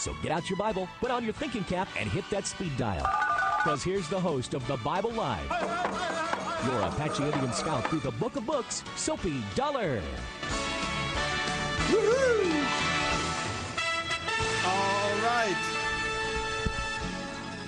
[0.00, 3.06] So get out your Bible, put on your thinking cap, and hit that speed dial.
[3.58, 5.44] Because here's the host of the Bible Live,
[6.64, 10.00] your Apache Indian scout through the Book of Books, Soapy Dollar.
[14.64, 15.58] All right.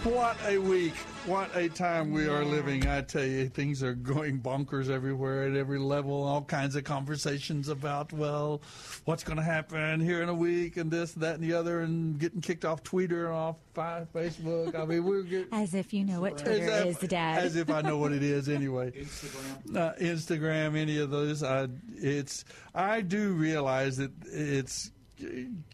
[0.05, 0.95] What a week.
[1.27, 2.89] What a time we are living.
[2.89, 6.25] I tell you, things are going bonkers everywhere at every level.
[6.25, 8.61] All kinds of conversations about, well,
[9.05, 12.19] what's going to happen here in a week and this, that, and the other, and
[12.19, 14.75] getting kicked off Twitter, and off Facebook.
[14.75, 15.47] I mean, we're getting.
[15.53, 17.45] As if you know what Twitter As is, if- Dad.
[17.45, 18.91] As if I know what it is anyway.
[18.97, 19.77] Instagram.
[19.77, 21.45] Uh, Instagram, any of those.
[21.45, 22.45] I, it's.
[22.75, 24.91] I do realize that it's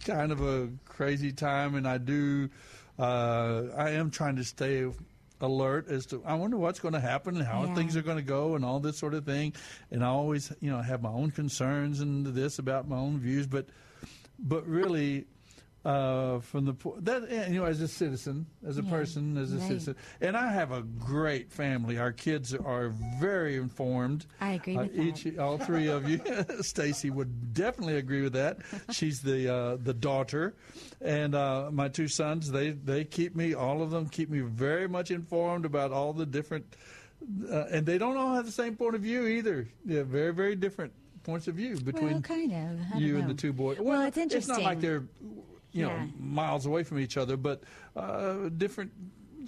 [0.05, 2.51] kind of a crazy time, and I do.
[2.99, 4.85] Uh, I am trying to stay
[5.41, 7.75] alert as to I wonder what's going to happen and how Yeah.
[7.75, 9.53] things are going to go and all this sort of thing.
[9.91, 13.47] And I always, you know, have my own concerns and this about my own views,
[13.47, 13.66] but
[14.39, 15.27] but really
[15.84, 19.53] uh, from the po- that you know as a citizen, as a Yeah, person, as
[19.53, 19.69] a right.
[19.69, 21.98] citizen, and I have a great family.
[21.98, 24.27] Our kids are very informed.
[24.41, 25.27] I agree Uh, with that.
[25.27, 26.21] each, all three of you,
[26.62, 28.59] Stacy would definitely agree with that.
[28.91, 30.55] She's the uh, the daughter,
[31.01, 32.51] and uh, my two sons.
[32.51, 33.55] They they keep me.
[33.55, 36.67] All of them keep me very much informed about all the different,
[37.51, 39.69] uh, and they don't all have the same point of view either.
[39.87, 43.01] Yeah, very very different points of view between well, kind of.
[43.01, 43.79] You and the two boys.
[43.79, 44.39] Well, it's interesting.
[44.55, 45.05] It's not like they're,
[45.79, 47.62] you know, miles away from each other, but
[47.97, 48.91] uh, different,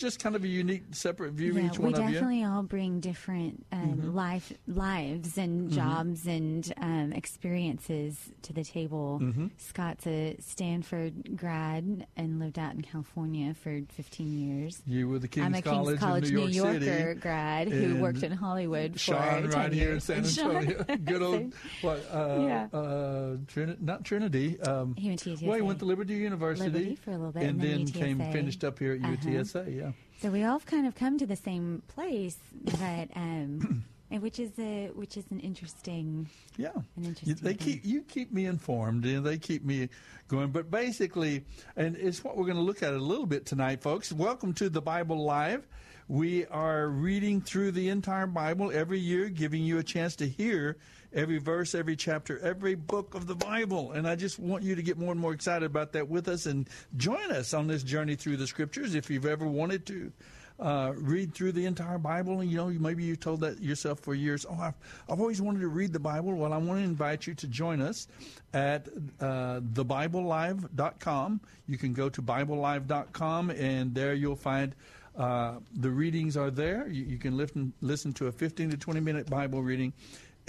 [0.01, 2.15] just kind of a unique, separate view yeah, each we one of you.
[2.15, 4.15] definitely all bring different um, Mm-hmm.
[4.15, 9.19] life lives and jobs and um, experiences to the table.
[9.23, 9.47] Mm-hmm.
[9.59, 14.83] Scott's a Stanford grad and lived out in California for 15 years.
[14.87, 17.21] You were the King's I'm a College, King's College New York Yorker City.
[17.21, 20.05] grad who worked in Hollywood for Sean 10 right here in years.
[20.05, 20.85] San Antonio.
[21.05, 22.69] Good old, what, uh, Yeah.
[22.73, 24.59] uh, Trini- not Trinity.
[24.63, 25.47] Um, He went to UTSA.
[25.47, 26.71] well, he went to Liberty University.
[26.71, 29.17] Liberty for a little bit, And, and then then came finished up here at Uh-huh.
[29.17, 29.90] UTSA, yeah.
[30.21, 34.51] So we all kind of come to the same place, but um, and which is
[34.59, 36.29] a which is an interesting.
[36.59, 37.57] Yeah, An interesting they thing.
[37.57, 39.89] keep you keep me informed, and they keep me
[40.29, 40.51] going.
[40.51, 41.45] But basically,
[41.75, 44.13] and it's what we're going to look at a little bit tonight, folks.
[44.13, 45.67] Welcome to the Bible Live.
[46.07, 50.77] We are reading through the entire Bible every year, giving you a chance to hear
[51.13, 53.93] every verse, every chapter, every book of the Bible.
[53.93, 56.47] And I just want you to get more and more excited about that with us
[56.47, 60.13] and join us on this journey through the Scriptures if you've ever wanted to
[60.61, 62.41] uh, read through the entire Bible.
[62.41, 64.47] And you know, maybe you told that yourself for years.
[64.49, 64.75] Oh, I've,
[65.09, 66.35] I've always wanted to read the Bible.
[66.35, 68.09] Well, I want to invite you to join us
[68.53, 68.89] at
[69.21, 71.41] uh, thebiblelive.com.
[71.67, 74.75] You can go to biblelive.com, and there you'll find.
[75.17, 76.89] Uh, the readings are there.
[76.89, 79.93] You, you can listen listen to a 15 to 20 minute Bible reading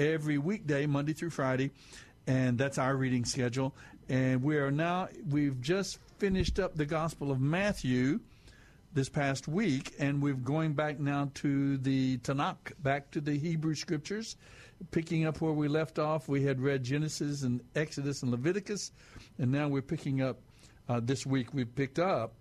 [0.02, 1.72] every weekday, Monday through Friday,
[2.26, 3.76] and that's our reading schedule.
[4.10, 8.20] And we are now we've just finished up the Gospel of Matthew
[8.94, 13.76] this past week, and we're going back now to the Tanakh, back to the Hebrew
[13.76, 14.36] Scriptures,
[14.90, 16.28] picking up where we left off.
[16.28, 18.92] We had read Genesis and Exodus and Leviticus,
[19.38, 20.40] and now we're picking up.
[20.90, 22.34] Uh, this week we picked up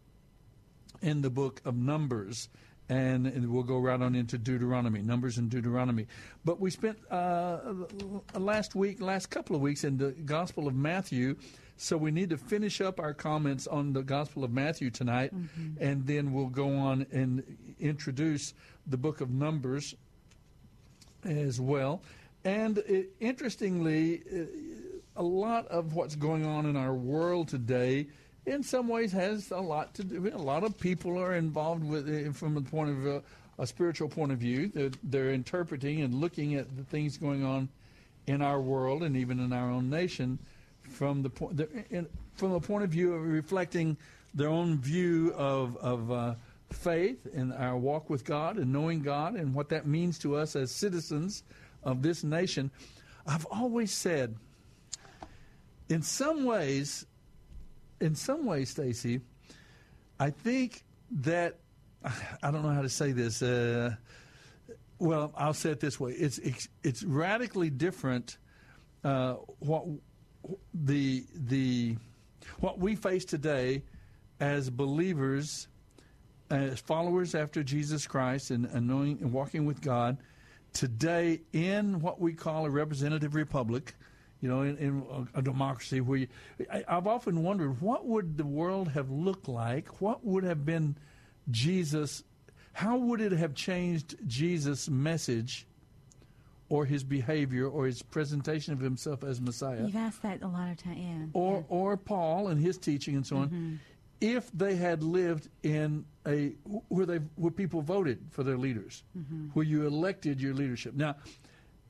[1.03, 2.49] in the book of Numbers.
[2.91, 6.07] And, we'll go right on into Deuteronomy, Numbers and Deuteronomy.
[6.45, 7.59] But we spent uh,
[8.35, 11.37] last week, last couple of weeks in the Gospel of Matthew,
[11.77, 15.33] so we need to finish up our comments on the Gospel of Matthew tonight,
[15.81, 18.55] and then we'll go on and introduce
[18.89, 19.95] the book of Numbers
[21.25, 22.03] as well.
[22.45, 24.45] And it, interestingly, uh,
[25.17, 28.09] a lot of what's going on in our world today,
[28.51, 30.31] in some ways, has a lot to do.
[30.35, 33.23] A lot of people are involved with it from the point of a,
[33.59, 34.69] a spiritual point of view.
[34.75, 37.69] They're, they're interpreting and looking at the things going on
[38.27, 40.39] in our world and even in our own nation
[40.83, 41.61] from the point
[41.91, 43.97] in, from a point of view of reflecting
[44.35, 46.35] their own view of of uh,
[46.71, 50.57] faith and our walk with God and knowing God and what that means to us
[50.57, 51.43] as citizens
[51.83, 52.71] of this nation.
[53.27, 54.35] I've always said,
[55.89, 57.07] in some ways,
[58.01, 59.21] in some ways, Stacy,
[60.19, 61.59] I think that
[62.43, 63.43] I don't know how to say this.
[63.43, 63.95] Uh,
[64.99, 68.39] well, I'll say it this way: it's it's, it's radically different.
[69.03, 69.87] Uh, what
[70.75, 71.97] the the
[72.61, 73.83] what we face today
[74.41, 75.69] as believers,
[76.51, 80.19] as followers after Jesus Christ and, knowing and walking with God,
[80.73, 83.95] today in what we call a representative republic,
[84.41, 85.03] you know, in, in
[85.35, 86.29] a, a, democracy where you,
[86.73, 90.01] I, I've often wondered what would the world have looked like?
[90.01, 90.97] What would have been
[91.51, 92.25] Jesus?
[92.73, 95.67] How would it have changed Jesus' message
[96.71, 99.83] or his behavior or his presentation of himself as Messiah?
[99.85, 101.27] You've asked that a lot of times, yeah.
[101.35, 101.65] Or, yeah.
[101.69, 103.47] or Paul and his teaching and so on.
[103.49, 103.75] Mm-hmm.
[104.23, 106.53] If they had lived in a
[106.89, 109.47] where they where people voted for their leaders, Mm-hmm.
[109.55, 110.95] where you elected your leadership.
[110.95, 111.17] Now,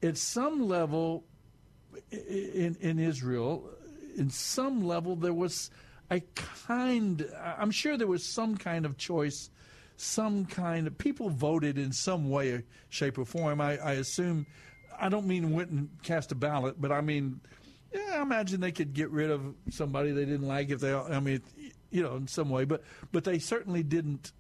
[0.01, 1.25] at some level,
[2.11, 3.69] in in Israel,
[4.17, 5.71] in some level, there was
[6.11, 7.29] a kind.
[7.59, 9.51] I'm sure there was some kind of choice,
[9.97, 13.61] some kind of people voted in some way, shape, or form.
[13.61, 14.47] I, I assume.
[14.99, 17.41] I don't mean went and cast a ballot, but I mean,
[17.93, 20.93] yeah, I imagine they could get rid of somebody they didn't like if they.
[20.93, 21.41] I mean,
[21.91, 22.83] you know, in some way, but
[23.13, 24.33] but they certainly didn't.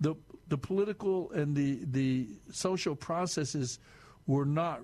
[0.00, 0.14] the
[0.48, 3.78] The political and the the social processes
[4.26, 4.80] were not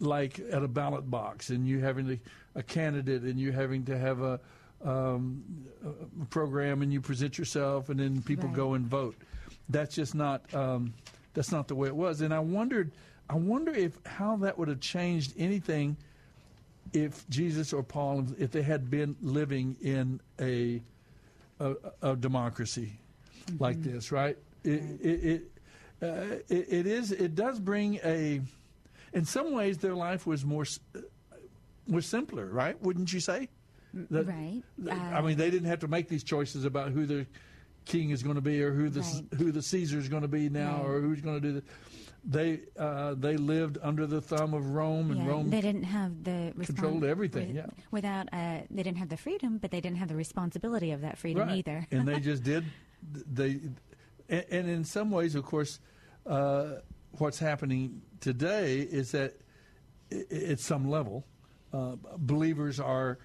[0.00, 2.18] like at a ballot box, and you having to,
[2.54, 4.40] a candidate, and you having to have a,
[4.84, 5.42] um,
[6.20, 8.56] a program, and you present yourself, and then people Right.
[8.56, 9.16] go and vote.
[9.68, 10.94] That's just not um,
[11.34, 12.20] that's not the way it was.
[12.20, 12.90] And I wondered,
[13.28, 15.96] I wonder if how that would have changed anything
[16.92, 20.80] if Jesus or Paul, if they had been living in a
[21.60, 22.92] a, a democracy
[23.58, 24.38] like this, right?
[24.64, 25.42] It it it,
[26.02, 28.40] uh, it it is it does bring a.
[29.12, 30.64] In some ways, their life was more
[30.94, 31.00] uh,
[31.86, 32.80] was simpler, right?
[32.82, 33.48] Wouldn't you say?
[34.10, 34.62] That- right.
[34.78, 37.26] that- Uh, I mean, they didn't have to make these choices about who the
[37.86, 39.24] king is going to be or who the Right.
[39.38, 40.86] who the Caesar is going to be now Right.
[40.86, 41.62] or who's going to do the.
[42.24, 46.24] They uh, they lived under the thumb of Rome, and yeah, Rome they didn't have
[46.24, 47.66] the controlled everything, with- yeah.
[47.90, 51.16] Without, uh, they didn't have the freedom, but they didn't have the responsibility of that
[51.16, 51.56] freedom right.
[51.58, 51.86] either.
[51.90, 52.64] and they just did.
[53.32, 53.60] They,
[54.28, 55.78] and, and in some ways, of course,
[56.26, 56.80] uh,
[57.12, 59.34] what's happening today is that
[60.30, 61.24] at some level,
[61.72, 63.18] uh, believers are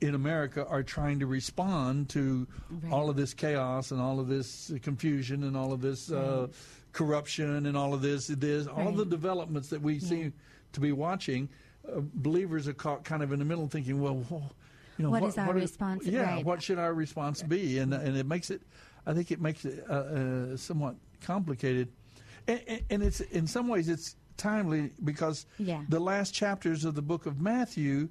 [0.00, 2.92] in America are trying to respond to Right.
[2.92, 6.48] all of this chaos and all of this confusion and all of this uh,
[6.92, 10.08] corruption and all of this this all of the developments that we Yeah.
[10.08, 10.32] seem
[10.72, 11.48] to be watching.
[11.88, 14.50] Uh, believers are caught kind of in the middle, thinking, "Well, wh-
[14.98, 16.04] you know, What is our response?
[16.04, 16.44] Yeah, Right.
[16.44, 17.78] what should our response be?
[17.78, 18.62] And and it makes it,
[19.06, 21.88] I think it makes it uh, uh, somewhat complicated,
[22.48, 25.82] and, and- it's in some ways it's timely because Yeah.
[25.88, 28.08] the last chapters of the book of Matthew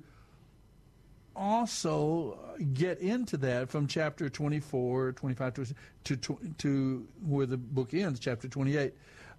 [1.36, 2.38] also
[2.74, 8.48] get into that from chapter 24, 25 to, to, to where the book ends, chapter
[8.48, 8.94] 28.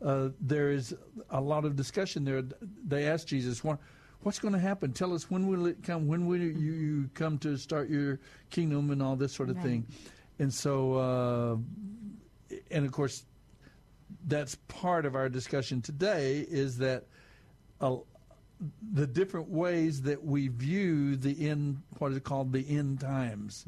[0.04, 0.94] Uh, there is
[1.30, 2.42] a lot of discussion there.
[2.86, 3.78] They ask Jesus, "What-
[4.22, 4.92] what's going to happen?
[4.92, 6.06] Tell us when will it come?
[6.08, 8.18] When will you, you come to start your
[8.50, 9.64] kingdom and all this sort of Right.
[9.64, 9.86] thing?
[10.38, 11.56] And so, uh,
[12.70, 13.24] and of course,
[14.26, 17.04] that's part of our discussion today is that
[17.80, 17.96] uh,
[18.92, 23.64] the different ways that we view the end, what is called the end times.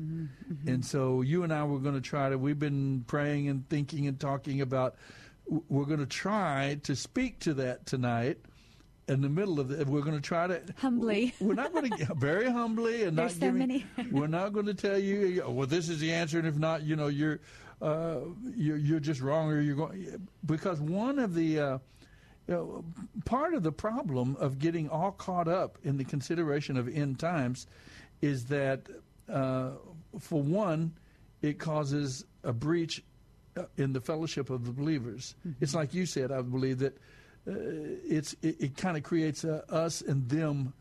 [0.67, 4.07] And so you and I were going to try to, we've been praying and thinking
[4.07, 4.95] and talking about,
[5.69, 8.39] we're going to try to speak to that tonight.
[9.07, 11.35] In the middle of it, we're going to try to Humbly.
[11.39, 13.87] We're not going to very humbly and There's not so giving, many.
[14.11, 16.97] we're not going to tell you, well, this is the answer, and if not, you
[16.97, 17.41] know, you're
[17.83, 18.21] uh,
[18.55, 21.79] you're, you're just wrong, or you're going because one of the uh,
[22.49, 22.85] you know,
[23.25, 27.67] part of the problem of getting all caught up in the consideration of end times
[28.21, 28.83] is that,
[29.29, 29.71] uh,
[30.19, 30.93] for one,
[31.43, 33.03] it causes a breach
[33.57, 35.35] uh, in the fellowship of the believers.
[35.61, 36.97] It's like you said, I believe that
[37.47, 37.53] uh,
[38.05, 40.73] it's it, it kind of creates a us and them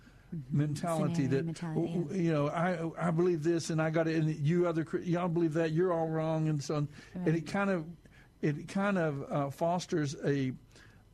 [0.51, 4.35] mentality that mentality, w- you know I I believe this and I got it and
[4.35, 7.85] you other y'all believe that you're all wrong and so on and it kind of
[8.41, 10.53] it kind of uh, fosters a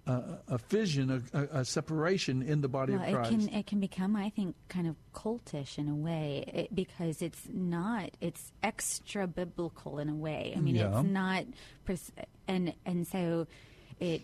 [0.07, 3.29] uh, a fission a, a, separation in the body well, of it Christ.
[3.29, 7.47] can it can become, I think, kind of cultish in a way it, because it's
[7.53, 10.53] not it's extra biblical in a way.
[10.57, 10.99] I mean, Yeah.
[11.01, 11.45] it's not,
[11.85, 12.11] pres-
[12.47, 13.45] and and so
[13.99, 14.23] it.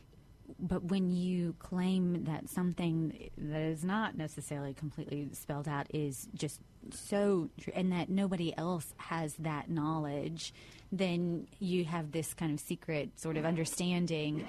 [0.59, 6.59] But when you claim that something that is not necessarily completely spelled out is just
[6.91, 10.53] so true, and that nobody else has that knowledge,
[10.91, 14.47] then you have this kind of secret sort of understanding,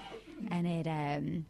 [0.50, 1.46] and it um,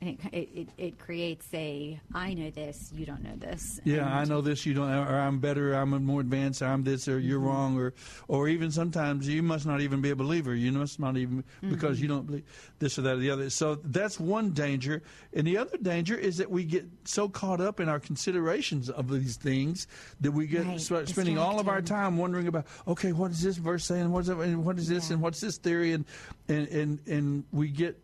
[0.00, 3.80] and it, it, it, creates a I know this, you don't know this.
[3.84, 4.66] Yeah, I know this.
[4.66, 5.72] You don't, or I'm better.
[5.72, 6.62] I'm more advanced.
[6.62, 7.48] I'm this, or you're mm-hmm.
[7.48, 7.94] wrong, or,
[8.28, 10.54] or even sometimes you must not even be a believer.
[10.54, 11.70] You must not even mm-hmm.
[11.70, 12.44] because you don't believe
[12.78, 13.50] this or that or the other.
[13.50, 17.80] So that's one danger, and the other danger is that we get so caught up
[17.80, 19.86] in our considerations of these things
[20.20, 22.66] that we get Right, spending all of our time wondering about.
[22.86, 24.10] Okay, what is this verse saying?
[24.10, 24.38] What is that?
[24.38, 25.08] And what is this?
[25.08, 25.14] Yeah.
[25.14, 25.92] And what's this theory?
[25.92, 26.04] And
[26.48, 27.98] and and and we get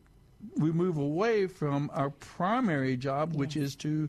[0.56, 4.08] we move away from our primary job, which is to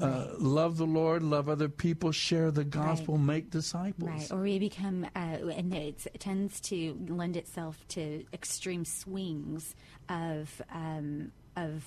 [0.00, 4.08] uh, love the Lord, love other people, share the gospel, make disciples.
[4.10, 9.74] Right, or we become, uh, and it tends to lend itself to extreme swings
[10.08, 11.84] of, um, of,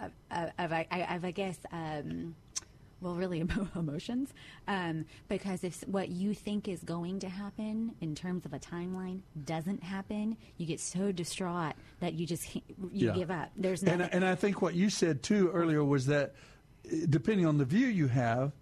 [0.00, 2.34] of, of, of, I, I- of I guess, um,
[3.00, 3.40] well, really
[3.76, 4.32] emotions,
[4.66, 9.20] um, because if what you think is going to happen in terms of a timeline
[9.44, 12.62] doesn't happen, you get so distraught that you just you
[12.92, 13.12] Yeah.
[13.14, 13.50] give up.
[13.56, 14.14] There's And, nothing.
[14.14, 16.34] and I think what you said too earlier was that
[16.86, 18.52] uh, depending on the view you have,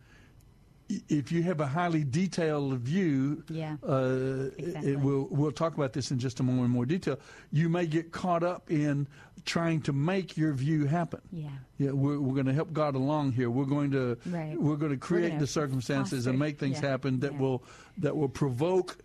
[0.88, 3.76] if you have a highly detailed view, Yeah.
[3.87, 4.93] uh, Exactly.
[4.93, 7.19] it will, we'll talk about this in just a moment in more detail.
[7.50, 9.09] You may get caught up in
[9.45, 11.21] trying to make your view happen.
[11.33, 11.50] yeah.
[11.78, 13.50] Yeah, we're, we're going to help God along here.
[13.50, 14.59] We're going to Right.
[14.59, 17.38] we're going to create the circumstances and make things yeah, happen that yeah.
[17.38, 17.62] will
[17.99, 18.97] that will provoke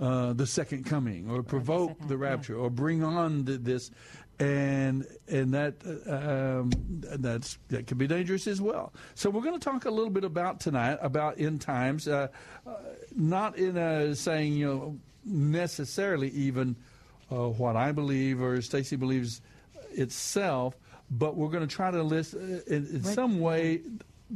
[0.00, 3.90] uh, the second coming or provoke the rapture or bring on the, this
[4.40, 5.74] and and that
[6.06, 6.70] uh, um,
[7.18, 8.92] that's that can be dangerous as well.
[9.14, 12.28] So we're going to talk a little bit about tonight about end times, uh,
[12.66, 12.70] uh,
[13.16, 16.76] not in a saying you know necessarily even
[17.30, 19.40] uh, what I believe or Stacy believes
[19.90, 20.76] itself,
[21.10, 23.80] but we're going to try to list uh, in, in some way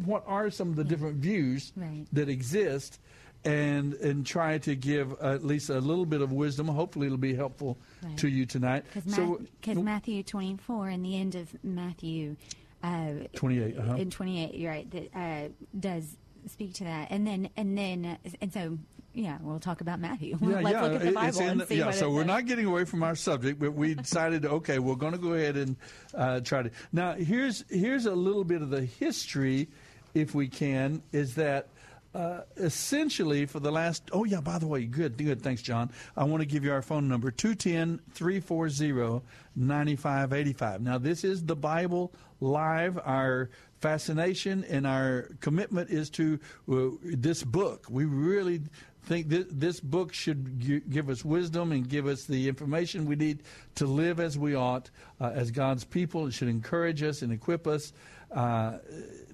[0.06, 2.06] what are some of the different views Right.
[2.12, 2.98] that exist
[3.44, 7.34] and and try to give at least a little bit of wisdom hopefully it'll be
[7.34, 8.16] helpful Right.
[8.18, 12.36] to you tonight Because so Matthew 24, in the end of Matthew
[12.82, 13.94] uh, 28 uh-huh.
[13.94, 16.16] in 28, you're right, that uh, does
[16.48, 17.08] speak to that.
[17.12, 18.76] And then, and then, and so,
[19.14, 20.36] yeah, we'll talk about Matthew.
[20.42, 21.86] yeah, Let's yeah, look at the Bible in and the- see yeah.
[21.86, 22.26] what So we're says.
[22.26, 25.56] not getting away from our subject, but we decided, okay, we're going to go ahead
[25.56, 25.76] and
[26.12, 26.70] uh, try to.
[26.92, 29.68] Now, here's here's a little bit of the history,
[30.14, 31.68] if we can, is that.
[32.14, 35.90] Uh, essentially, for the last, oh, yeah, by the way, good, good, thanks, John.
[36.14, 39.24] I want to give you our phone number 210 340
[39.56, 40.82] 9585.
[40.82, 42.98] Now, this is the Bible Live.
[43.02, 43.48] Our
[43.80, 46.38] fascination and our commitment is to
[46.70, 47.86] uh, this book.
[47.88, 48.60] We really
[49.04, 53.16] think this, this book should gi- give us wisdom and give us the information we
[53.16, 53.42] need
[53.76, 54.90] to live as we ought
[55.20, 56.26] uh, as God's people.
[56.26, 57.92] It should encourage us and equip us
[58.32, 58.78] uh,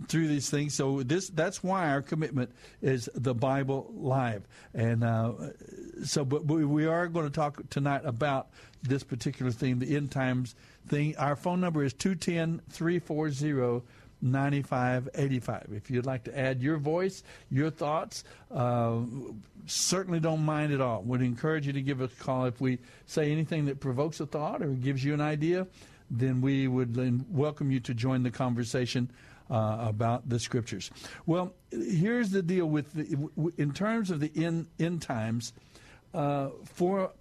[0.09, 0.75] through these things.
[0.75, 2.50] So this that's why our commitment
[2.83, 4.47] is the Bible Live.
[4.75, 5.33] And uh,
[6.05, 8.49] so, but we are going to talk tonight about
[8.83, 10.55] this particular thing, the end times
[10.87, 11.17] thing.
[11.17, 13.83] Our phone number is 210 340
[14.21, 15.69] 9585.
[15.75, 18.99] If you'd like to add your voice, your thoughts, uh,
[19.67, 21.02] certainly don't mind at all.
[21.02, 24.26] Would encourage you to give us a call if we say anything that provokes a
[24.26, 25.67] thought or gives you an idea.
[26.10, 26.96] Then we would
[27.30, 29.10] welcome you to join the conversation
[29.50, 30.90] uh, about the scriptures.
[31.26, 35.52] Well, here's the deal with the, in terms of the end, end times.
[36.14, 37.12] Uh, for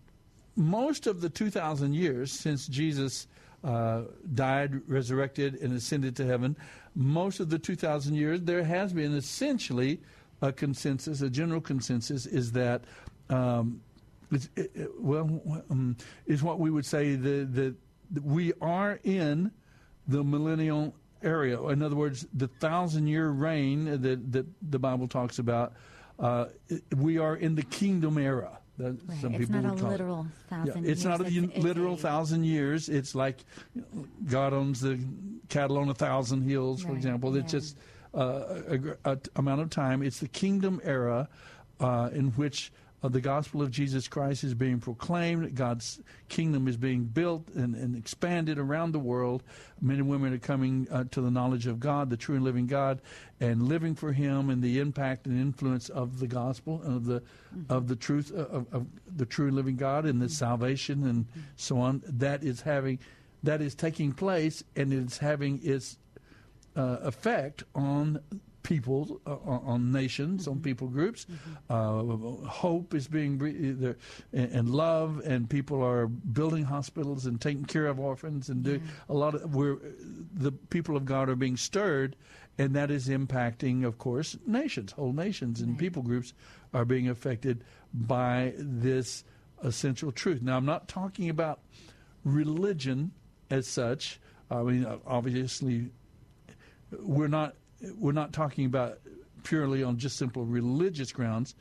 [0.56, 3.28] most of the 2,000 years since Jesus
[3.64, 4.04] uh,
[4.34, 6.56] died, resurrected, and ascended to heaven,
[6.96, 10.00] most of the 2,000 years, there has been essentially
[10.42, 12.84] a consensus, a general consensus, is that,
[13.30, 13.82] um,
[14.32, 17.76] it's, it, well, um, is what we would say the, the,
[18.24, 19.52] we are in
[20.08, 21.62] the millennial area.
[21.68, 25.74] In other words, the thousand year reign that, that the Bible talks about,
[26.20, 26.46] uh,
[26.96, 28.60] we are in the kingdom era.
[28.78, 29.18] That Right.
[29.22, 29.92] some It's people not would a call it.
[29.94, 31.26] literal thousand Yeah, it's not a.
[31.26, 32.90] It's- literal a- thousand years.
[32.90, 33.44] It's like
[34.30, 35.00] God owns the
[35.50, 37.36] cattle on a thousand hills, for Right, example.
[37.36, 37.60] It's yeah.
[37.60, 37.78] just
[38.14, 38.62] uh,
[39.04, 40.04] a, a amount of time.
[40.04, 41.28] It's the kingdom era
[41.80, 42.72] uh, in which
[43.10, 45.56] the gospel of Jesus Christ is being proclaimed.
[45.56, 46.00] God's
[46.30, 49.44] kingdom is being built and, and expanded around the world.
[49.82, 52.68] Men and women are coming uh, to the knowledge of God, the true and living
[52.68, 53.02] God,
[53.40, 57.24] and living for Him and the impact and influence of the gospel and of the
[57.70, 61.26] of the truth uh, of, of the true and living God and the salvation and
[61.56, 62.02] so on.
[62.08, 63.00] That is having
[63.44, 65.98] that is taking place and it's having its
[66.76, 68.20] uh, effect on
[68.68, 71.26] people, uh, on on nations, on people groups.
[71.70, 72.04] Uh,
[72.46, 73.96] hope is being bre- there,
[74.34, 79.14] and, love, and people are building hospitals and taking care of orphans, and doing a
[79.14, 79.56] lot of.
[79.56, 79.78] We're
[80.34, 82.18] the people of God are being stirred,
[82.58, 85.80] and that is impacting, of course, nations, whole nations, and Right.
[85.80, 86.34] people groups
[86.74, 89.24] are being affected by this
[89.64, 90.42] essential truth.
[90.42, 91.62] Now, I'm not talking about
[92.26, 93.12] religion
[93.50, 94.20] as such
[94.50, 95.90] I mean, obviously,
[97.02, 97.56] we're not
[97.98, 99.00] we're not talking about
[99.44, 101.56] purely on just simple religious grounds.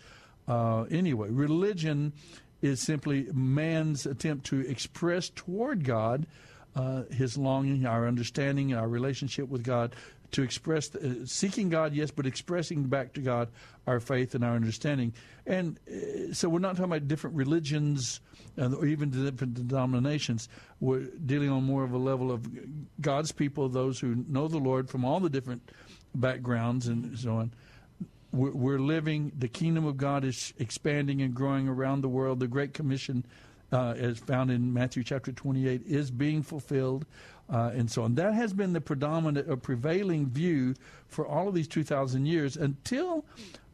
[0.48, 2.12] Uh, anyway, religion
[2.62, 6.26] is simply man's attempt to express toward God
[6.74, 9.96] uh, his longing, our understanding, our relationship with God,
[10.32, 13.48] to express uh, seeking God, yes, but expressing back to God
[13.86, 15.14] our faith and our understanding.
[15.46, 18.20] And uh, so we're not talking about different religions
[18.58, 20.48] uh, or even different denominations.
[20.80, 22.46] We're dealing on more of a level of
[23.00, 25.70] God's people, those who know the Lord from all the different
[26.20, 27.52] backgrounds and so on.
[28.32, 29.32] We're, we're living.
[29.38, 32.40] The kingdom of God is expanding and growing around the world.
[32.40, 33.24] The Great Commission
[33.72, 37.04] uh, as found in Matthew chapter 28, is being fulfilled,
[37.52, 38.14] uh, and so on.
[38.14, 40.74] That has been the predominant or prevailing view
[41.08, 43.24] for all of these 2,000 years until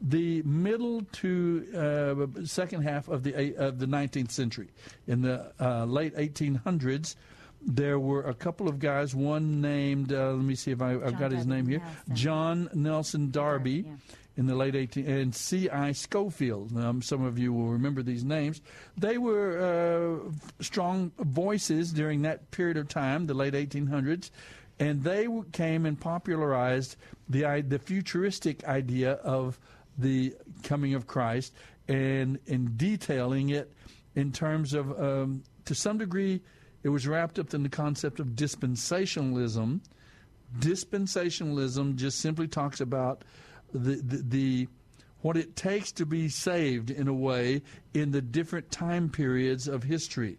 [0.01, 4.69] the middle to uh, second half of the of the 19th century.
[5.07, 7.15] In the uh, late 1800s,
[7.65, 9.15] there were a couple of guys.
[9.15, 12.15] One named, uh, let me see if I, have got his name here, Nelson.
[12.15, 13.83] John Nelson Darby.
[13.83, 15.91] Darby yeah in the late 18 and C.I.
[15.91, 16.75] Scofield.
[16.77, 18.61] Um, some of you will remember these names.
[18.97, 24.31] They were uh, strong voices during that period of time, the late 1800s,
[24.79, 26.95] and they came and popularized
[27.29, 29.59] the the futuristic idea of
[29.97, 31.53] the coming of Christ
[31.87, 33.71] and in detailing it
[34.15, 36.41] in terms of um, to some degree
[36.83, 39.79] it was wrapped up in the concept of dispensationalism.
[40.59, 43.23] Dispensationalism just simply talks about
[43.73, 44.67] the, the, the
[45.21, 47.61] what it takes to be saved in a way
[47.93, 50.37] in the different time periods of history.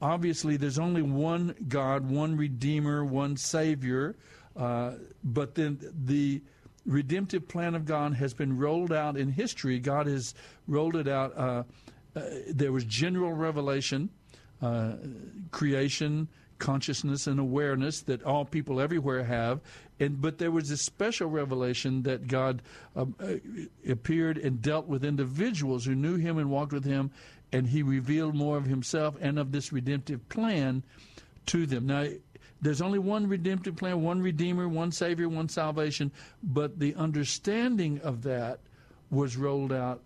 [0.00, 4.14] Obviously, there's only one God, one Redeemer, one Savior,
[4.54, 4.92] uh,
[5.24, 6.42] but then the
[6.86, 9.78] redemptive plan of God has been rolled out in history.
[9.78, 10.34] God has
[10.66, 11.36] rolled it out.
[11.36, 11.62] Uh,
[12.14, 14.10] uh, there was general revelation,
[14.60, 14.92] uh,
[15.50, 19.60] creation, consciousness and awareness that all people everywhere have.
[20.00, 22.62] And but there was a special revelation that God
[22.96, 23.36] uh, uh,
[23.88, 27.10] appeared and dealt with individuals who knew Him and walked with Him,
[27.52, 30.82] and He revealed more of Himself and of this redemptive plan
[31.46, 31.86] to them.
[31.86, 32.06] Now.
[32.60, 36.10] There's only one redemptive plan, one Redeemer, one Savior, one salvation,
[36.42, 38.58] but the understanding of that
[39.12, 40.02] was rolled out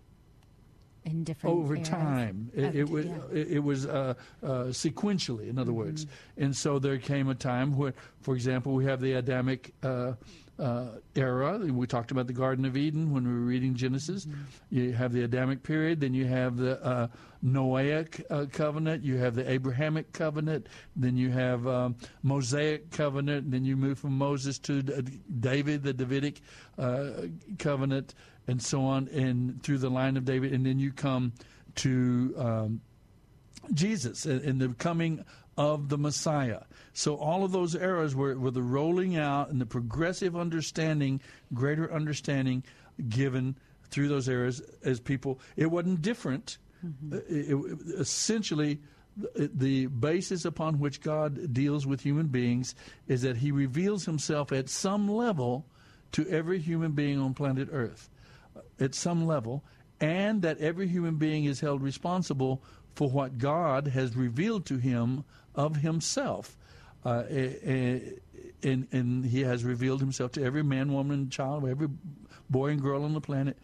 [1.05, 2.51] in different over time.
[2.53, 3.17] It, it, was yeah.
[3.31, 5.79] it, it, was uh, uh, sequentially, in other mm-hmm.
[5.79, 6.07] words.
[6.37, 9.73] And so there came a time where, for example, we have the Adamic.
[9.83, 10.13] Uh,
[10.59, 10.85] uh,
[11.15, 11.57] era.
[11.57, 14.25] We talked about the Garden of Eden when we were reading Genesis.
[14.25, 14.41] Mm-hmm.
[14.69, 17.07] You have the Adamic period, then you have the uh,
[17.43, 23.65] Noahic uh, covenant, you have the Abrahamic covenant, then you have um, Mosaic covenant, then
[23.65, 26.41] you move from Moses to David, the Davidic
[26.77, 28.13] uh, covenant,
[28.47, 31.33] and so on, and through the line of David, and then you come
[31.75, 32.81] to um,
[33.73, 35.23] Jesus and, and, the coming
[35.57, 36.61] of the Messiah.
[36.93, 41.21] So all of those eras were, were the rolling out and the progressive understanding,
[41.53, 42.63] greater understanding
[43.09, 43.55] given
[43.89, 45.39] through those eras as people.
[45.55, 46.57] It wasn't different.
[46.85, 47.15] Mm-hmm.
[47.15, 48.79] It, it, essentially,
[49.35, 52.75] the basis upon which God deals with human beings
[53.07, 55.65] is that He reveals Himself at some level
[56.13, 58.09] to every human being on planet Earth
[58.79, 59.63] at some level,
[59.99, 62.61] and that every human being is held responsible
[62.95, 65.23] for what God has revealed to him
[65.55, 66.57] of himself.
[67.05, 67.23] Uh,
[68.63, 71.89] and, and he has revealed himself to every man, woman, child, every
[72.49, 73.57] boy and girl on the planet,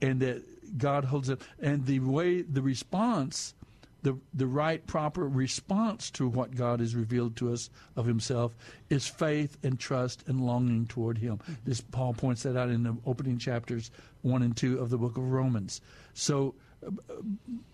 [0.00, 0.42] and that
[0.78, 1.40] God holds it.
[1.60, 3.54] And the way, the response
[4.06, 8.54] the, the right, proper response to what God has revealed to us of Himself
[8.88, 11.40] is faith and trust and longing toward Him.
[11.64, 13.90] This Paul points that out in the opening chapters
[14.22, 15.80] one and two of the book of Romans.
[16.14, 16.54] So,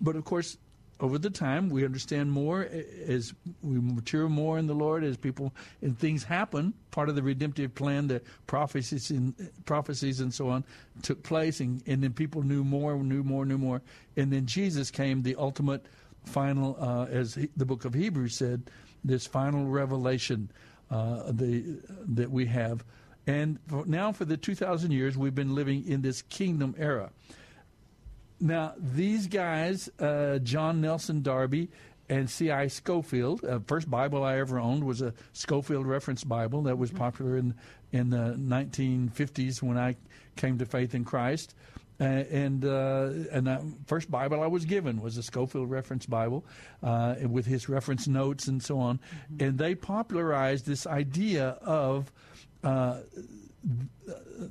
[0.01, 0.57] but of course,
[1.01, 2.66] over the time we understand more
[3.07, 6.73] as we mature more in the Lord as people and things happen.
[6.92, 9.35] Part of the redemptive plan, the prophecies and
[9.66, 10.64] prophecies and so on
[11.03, 13.83] took place, and, and then people knew more, knew more, knew more,
[14.16, 15.85] and then Jesus came, the ultimate
[16.24, 18.70] final, uh, as he, the book of Hebrews said,
[19.04, 20.50] this final revelation
[20.90, 21.78] uh, the,
[22.14, 22.85] that we have.
[23.26, 27.11] And for, now, for the 2,000 years, we've been living in this kingdom era.
[28.40, 31.70] Now, these guys, uh, John Nelson Darby
[32.08, 32.66] and C.I.
[32.66, 36.98] Scofield, uh, first Bible I ever owned was a Scofield Reference Bible that was mm-hmm.
[36.98, 37.54] popular in
[37.92, 39.96] in the 1950s when I
[40.37, 41.54] came to faith in Christ.
[42.02, 46.44] And uh, and the first Bible I was given was a Scofield Reference Bible
[46.82, 48.98] uh, with his reference notes and so on.
[48.98, 49.44] Mm-hmm.
[49.44, 52.10] And they popularized this idea of
[52.64, 53.00] uh,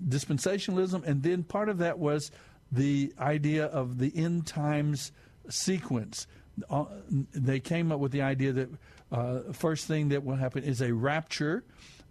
[0.07, 2.31] dispensationalism, and then part of that was
[2.71, 5.11] the idea of the end times
[5.49, 6.27] sequence.
[6.69, 6.85] uh,
[7.33, 8.69] they came up with the idea that
[9.11, 11.63] uh, first thing that will happen is a rapture,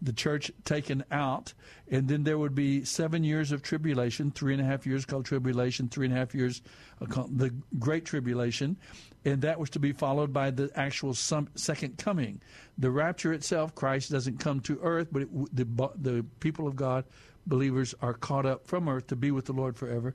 [0.03, 1.53] the church taken out,
[1.91, 5.27] and then there would be seven years of tribulation, three and a half years called
[5.27, 6.63] tribulation, three and a half years
[7.01, 8.77] uh, the Great Tribulation,
[9.25, 12.41] and that was to be followed by the actual second coming.
[12.79, 17.05] The rapture itself, Christ doesn't come to earth, but it, the the people of God,
[17.47, 20.15] believers, are caught up from earth to be with the Lord forever.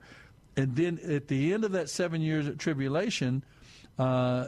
[0.56, 3.44] And then at the end of that seven years of tribulation,
[3.98, 4.46] uh,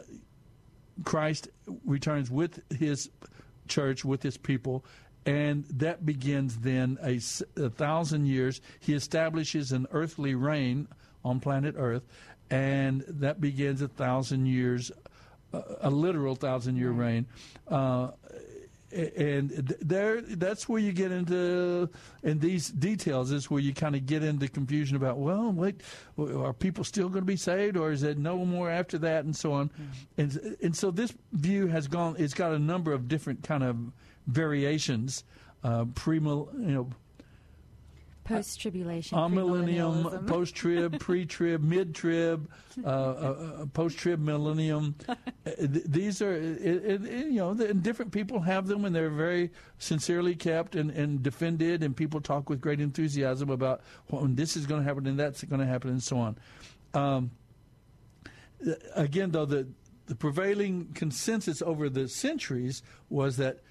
[1.05, 1.49] Christ
[1.85, 3.09] returns with his
[3.67, 4.83] church, with his people,
[5.25, 7.19] and that begins then a,
[7.61, 8.61] a, thousand years.
[8.79, 10.87] He establishes an earthly reign
[11.23, 12.03] on planet Earth,
[12.49, 14.91] and that begins a thousand years,
[15.53, 17.25] a literal thousand year reign.
[17.67, 18.09] Uh,
[18.91, 19.51] and
[19.81, 21.87] there that's where you get into
[22.23, 25.81] in these details is where you kind of get into confusion about well wait
[26.17, 29.35] are people still going to be saved or is it no more after that and
[29.35, 30.21] so on mm-hmm.
[30.21, 33.77] and and so this view has gone it's got a number of different kind of
[34.29, 35.23] variations
[35.63, 36.89] uh, pre you know
[38.29, 39.17] Post tribulation.
[39.17, 42.47] Amillennium, post trib, pre trib, mid trib,
[42.85, 44.93] uh, uh, uh post trib millennium.
[45.07, 45.15] Uh,
[45.57, 50.35] these are, it, it, you know, and different people have them and they're very sincerely
[50.35, 54.81] kept and, and defended, and people talk with great enthusiasm about well, this is going
[54.81, 56.37] to happen and that's going to happen and so on.
[56.93, 57.31] Um,
[58.93, 59.67] again, though, the,
[60.05, 63.61] the prevailing consensus over the centuries was that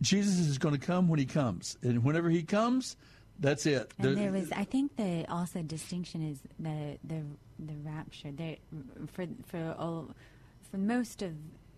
[0.00, 1.76] Jesus is going to come when he comes.
[1.82, 2.96] And whenever he comes,
[3.38, 3.92] that's it.
[3.98, 7.22] And the, there was, I think, the also distinction is the the
[7.58, 8.30] the rapture.
[8.32, 8.56] There
[9.12, 10.10] for for all
[10.70, 11.32] for most of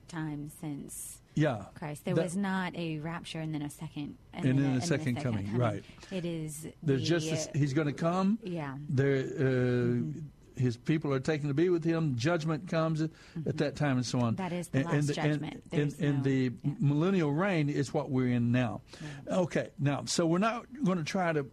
[0.08, 4.44] time since yeah Christ, there that, was not a rapture and then a second and,
[4.44, 5.46] and then, a, a second, second coming.
[5.46, 5.60] coming.
[5.60, 5.84] Right.
[6.10, 6.66] It is.
[6.82, 8.38] There's the, just a, he's going to come.
[8.42, 8.74] Yeah.
[8.88, 9.16] There.
[9.16, 10.20] Uh, mm-hmm
[10.56, 12.16] his people are taken to be with him.
[12.16, 13.48] Judgment comes mm-hmm.
[13.48, 14.36] at that time, and so on.
[14.36, 15.62] That is the and, last and, judgment.
[15.72, 16.72] And, no, the yeah.
[16.80, 18.80] millennial reign is what we're in now.
[19.26, 19.36] Yeah.
[19.38, 21.46] Okay, now so we're not going to try to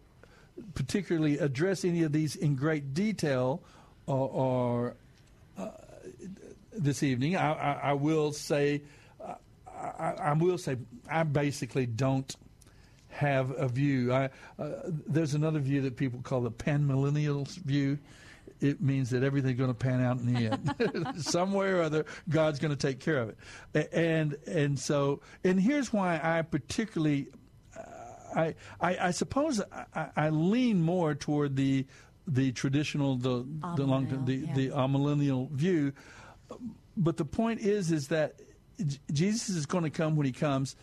[0.74, 3.62] particularly address any of these in great detail,
[4.06, 4.96] or, or
[5.58, 5.68] uh,
[6.72, 7.36] this evening.
[7.36, 8.82] I, I, I will say,
[9.80, 10.76] I, I, will say,
[11.10, 12.34] I basically don't
[13.08, 14.12] have a view.
[14.12, 17.98] I, uh, there's another view that people call the panmillennials view
[18.60, 21.22] it means that everything's going to pan out in the end.
[21.22, 23.34] Some way or other, God's going to take care of
[23.74, 23.88] it.
[23.92, 27.28] And and so, and here's why I particularly,
[27.76, 27.82] uh,
[28.36, 29.60] I, I, I suppose
[29.94, 31.86] I, I, lean more toward the
[32.26, 33.46] the traditional the
[33.76, 34.54] the long the yeah.
[34.54, 35.92] the amillennial view.
[36.96, 38.34] But the point is, is that
[39.12, 40.76] Jesus is going to come when He comes.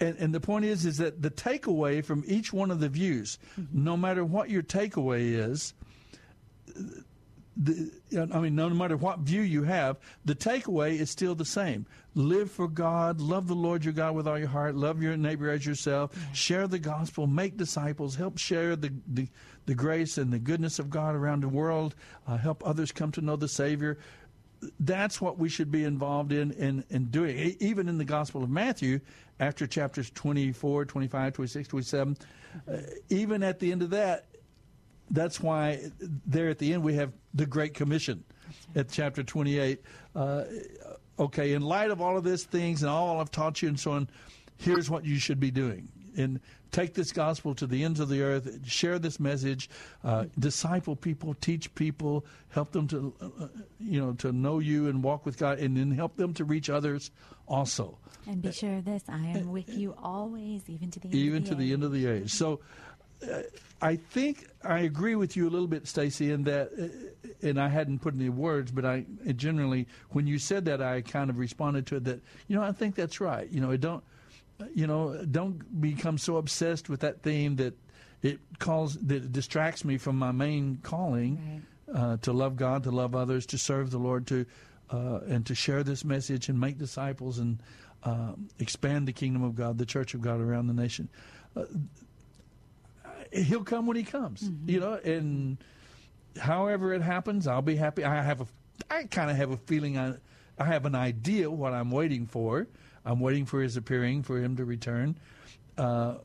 [0.00, 3.36] And, and, the point is, is that the takeaway from each one of the views,
[3.58, 3.84] mm-hmm.
[3.84, 5.74] no matter what your takeaway is,
[7.58, 7.90] the,
[8.32, 11.86] I mean, no matter what view you have, the takeaway is still the same.
[12.14, 15.50] Live for God, love the Lord your God with all your heart, love your neighbor
[15.50, 19.28] as yourself, share the gospel, make disciples, help share the, the,
[19.66, 21.96] the, grace and the goodness of God around the world,
[22.28, 23.98] uh, help others come to know the Savior.
[24.78, 27.56] That's what we should be involved in in, in doing.
[27.60, 29.00] Even in the Gospel of Matthew,
[29.40, 32.16] after chapters 24, 25, 26, 27,
[32.68, 32.76] uh,
[33.08, 34.26] even at the end of that,
[35.10, 35.90] that's why
[36.26, 38.24] there at the end we have the Great Commission
[38.74, 39.82] at chapter 28.
[40.14, 40.44] Uh,
[41.18, 43.92] okay, in light of all of these things and all I've taught you and so
[43.92, 44.08] on,
[44.56, 45.88] here's what you should be doing.
[46.16, 46.40] And
[46.72, 49.70] take this gospel to the ends of the earth, share this message,
[50.02, 53.46] uh, disciple people, teach people, help them to, uh,
[53.78, 56.70] you know, to know you and walk with God, and then help them to reach
[56.70, 57.10] others
[57.46, 57.98] also.
[58.26, 61.42] And be sure of this: I am with you always, even to the end even
[61.44, 62.32] the to the end of the age.
[62.32, 62.60] So,
[63.80, 67.68] I think I agree with you a little bit, Stacy, in that, uh, and I
[67.68, 71.86] hadn't put any words, but I generally, when you said that, I kind of responded
[71.88, 73.48] to it that, you know, I think that's right.
[73.50, 74.02] You know, don't,
[74.74, 77.74] you know, don't become so obsessed with that theme that
[78.22, 82.00] it calls that it distracts me from my main calling right.
[82.00, 84.44] uh, to love God, to love others, to serve the Lord, to
[84.90, 87.62] uh, and to share this message and make disciples and
[88.02, 91.08] uh, expand the kingdom of God, the church of God around the nation
[91.56, 91.64] uh,
[93.32, 94.70] he'll come when he comes, mm-hmm.
[94.70, 95.58] you know, and
[96.38, 98.04] however it happens, I'll be happy.
[98.04, 98.46] I have a,
[98.90, 100.14] I kind of have a feeling I,
[100.58, 102.66] I have an idea what I'm waiting for.
[103.04, 105.16] I'm waiting for his appearing, for him to return.
[105.76, 106.16] Uh,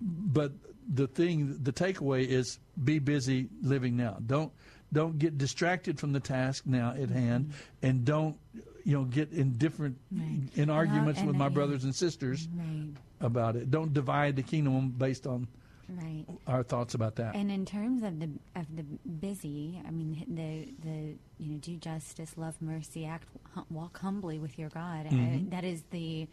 [0.00, 0.52] but
[0.92, 4.18] the thing, the takeaway is be busy living now.
[4.24, 4.52] Don't
[4.92, 7.86] don't get distracted from the task now at hand, mm-hmm.
[7.86, 8.36] and don't
[8.84, 10.48] you know get in different right.
[10.54, 12.88] in arguments with my brothers and sisters right.
[13.20, 13.70] about it.
[13.70, 15.48] Don't divide the kingdom based on
[15.88, 16.24] Right.
[16.48, 17.36] our thoughts about that.
[17.36, 21.76] And in terms of the of the busy, I mean the the you know do
[21.76, 23.28] justice, love mercy, act
[23.70, 25.06] walk humbly with your God.
[25.06, 26.26] Uh, that is the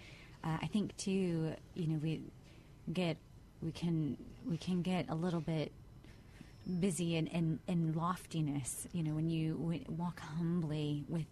[0.43, 1.53] uh, I think too.
[1.75, 2.21] You know we
[2.91, 3.17] get
[3.61, 4.17] we can
[4.49, 5.71] we can get a little bit
[6.79, 8.87] busy in in, in loftiness.
[8.91, 11.25] You know when you w- walk humbly with.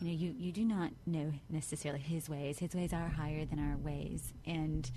[0.00, 2.58] You know, you, you do not know necessarily his ways.
[2.58, 4.90] His ways are higher than our ways, and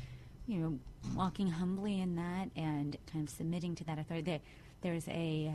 [0.47, 0.79] you know,
[1.15, 4.23] walking humbly in that and kind of submitting to that authority.
[4.25, 4.39] There,
[4.81, 5.51] there's a,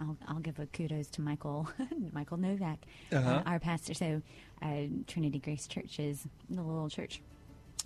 [0.00, 1.68] uh, I'll, I'll give a kudos to Michael,
[2.12, 2.78] Michael Novak,
[3.12, 3.28] Uh-huh.
[3.30, 3.94] uh, our pastor.
[3.94, 4.22] So,
[4.62, 4.68] uh,
[5.06, 7.20] Trinity Grace Church is the little church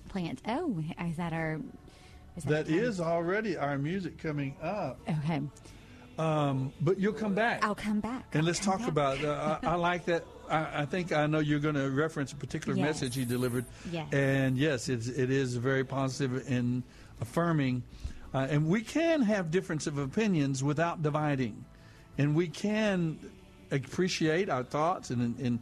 [0.09, 0.43] plant.
[0.47, 1.61] Oh, is that our?
[2.37, 2.79] Is that time?
[2.79, 4.99] is already our music coming up.
[5.09, 5.41] okay.
[6.19, 7.65] Um, but you'll come back.
[7.65, 8.27] I'll come back.
[8.33, 8.88] And I'll let's talk back.
[8.88, 9.25] about.
[9.25, 10.25] Uh, I, I like that.
[10.50, 12.87] I, I think I know you're going to reference a particular Yes.
[12.87, 13.64] message he delivered.
[13.90, 14.12] Yes.
[14.12, 16.83] And yes, it's, it is very positive and
[17.20, 17.83] affirming.
[18.35, 21.64] Uh, and we can have difference of opinions without dividing,
[22.18, 23.18] and we can
[23.70, 25.59] appreciate our thoughts and and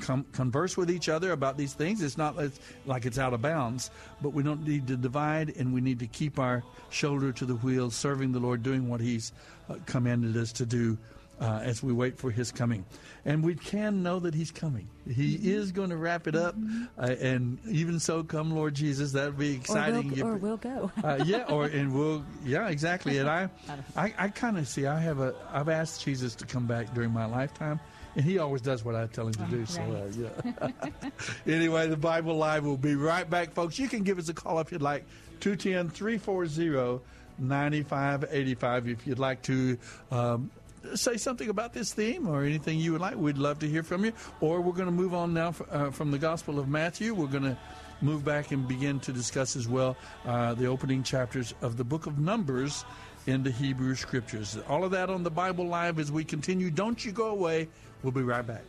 [0.00, 2.02] com- converse with each other about these things.
[2.02, 3.90] It's not it's like it's out of bounds,
[4.20, 7.54] but we don't need to divide, and we need to keep our shoulder to the
[7.56, 9.32] wheel, serving the Lord, doing what He's
[9.70, 10.98] uh, commanded us to do.
[11.38, 12.82] Uh, as we wait for his coming.
[13.26, 14.88] And we can know that he's coming.
[15.06, 16.54] He is going to wrap it up.
[16.98, 19.12] Uh, and even so, come Lord Jesus.
[19.12, 20.10] That would be Or exciting.
[20.12, 20.90] we'll, or we'll go.
[21.04, 23.18] uh, yeah, or and we'll yeah, exactly.
[23.18, 23.50] And I,
[23.98, 24.86] I, I kind of see.
[24.86, 25.34] I have a.
[25.52, 27.80] I've asked Jesus to come back during my lifetime,
[28.14, 29.66] and He always does what I tell Him to do.
[29.66, 30.70] So uh, yeah.
[31.46, 33.78] anyway, the Bible Live will be right back, folks.
[33.78, 35.04] You can give us a call if you'd like.
[35.40, 37.00] 210-340
[37.38, 39.76] 9585 if you'd like to
[40.10, 40.50] um,
[40.94, 43.16] say something about this theme or anything you would like?
[43.16, 44.12] We'd love to hear from you.
[44.40, 47.14] Or we're going to move on now f- uh, from the gospel of matthew.
[47.14, 47.56] We're going to
[48.00, 52.06] move back and begin to discuss as well uh, the opening chapters of the book
[52.06, 52.84] of numbers
[53.26, 54.58] in the hebrew scriptures.
[54.68, 56.70] All of that on the bible live as we continue.
[56.70, 57.68] Don't you go away.
[58.02, 58.62] We'll be right back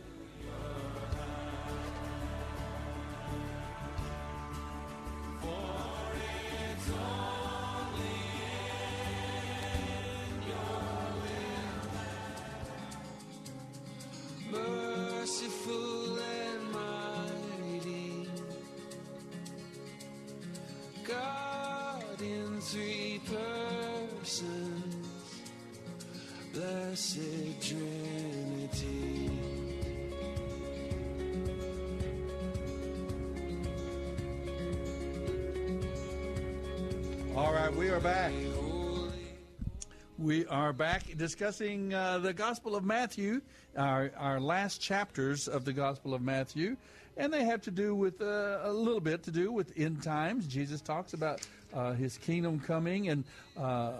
[41.28, 43.42] discussing uh, the Gospel of Matthew,
[43.76, 46.74] our, our last chapters of the Gospel of Matthew,
[47.18, 50.46] and they have to do with uh, a little bit to do with end times.
[50.46, 53.24] Jesus talks about uh, his kingdom coming, and
[53.58, 53.90] uh,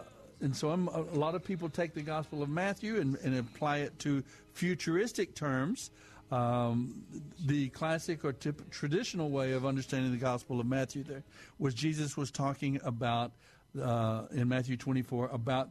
[0.41, 3.81] and so I'm, a lot of people take the Gospel of Matthew and, and apply
[3.81, 5.91] it to futuristic terms.
[6.33, 7.05] Um,
[7.45, 11.25] the classic or tip, traditional way of understanding the Gospel of Matthew there
[11.59, 13.33] was Jesus was talking about
[13.79, 15.69] uh, in Matthew 24 about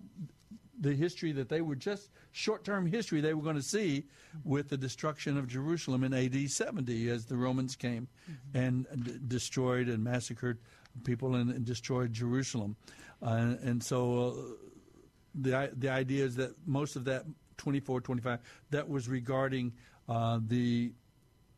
[0.80, 4.06] the history that they were just short-term history they were going to see
[4.44, 8.08] with the destruction of Jerusalem in AD 70 as the Romans came
[8.54, 10.60] and d- destroyed and massacred
[11.04, 12.76] people and, and destroyed Jerusalem.
[13.22, 14.34] Uh, and so uh,
[15.34, 17.24] the the idea is that most of that
[17.58, 19.74] 24 25 that was regarding
[20.08, 20.92] uh, the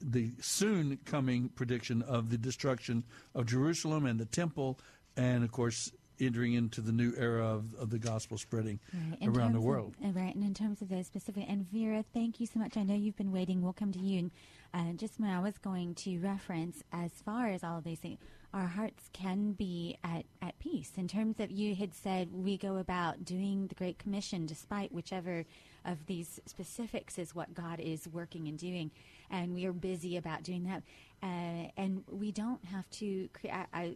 [0.01, 3.03] the soon coming prediction of the destruction
[3.35, 4.79] of Jerusalem and the temple
[5.17, 9.33] and of course entering into the new era of, of the gospel spreading Right, around
[9.33, 9.95] the terms of- world.
[10.03, 12.77] uh, right, and in terms of those specific, and Vera, thank you so much.
[12.77, 13.61] I know you've been waiting.
[13.61, 14.31] We'll come to you.
[14.73, 17.99] And uh, just when I was going to reference, as far as all of these
[17.99, 18.19] things,
[18.53, 20.91] our hearts can be at, at peace.
[20.97, 25.45] In terms of, you had said we go about doing the Great Commission despite whichever
[25.85, 28.91] of these specifics is what God is working and doing.
[29.31, 30.81] And we are busy about doing that.
[31.21, 33.53] Uh, and we don't have to create.
[33.53, 33.95] I, I,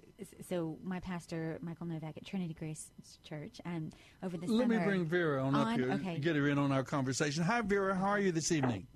[0.50, 2.90] so my pastor, Michael Novak at Trinity Grace
[3.24, 6.18] Church, and over the Let me bring Vera on, up here, okay.
[6.20, 7.44] get her in on our conversation.
[7.44, 7.96] Hi, Vera.
[7.96, 8.88] How are you this evening?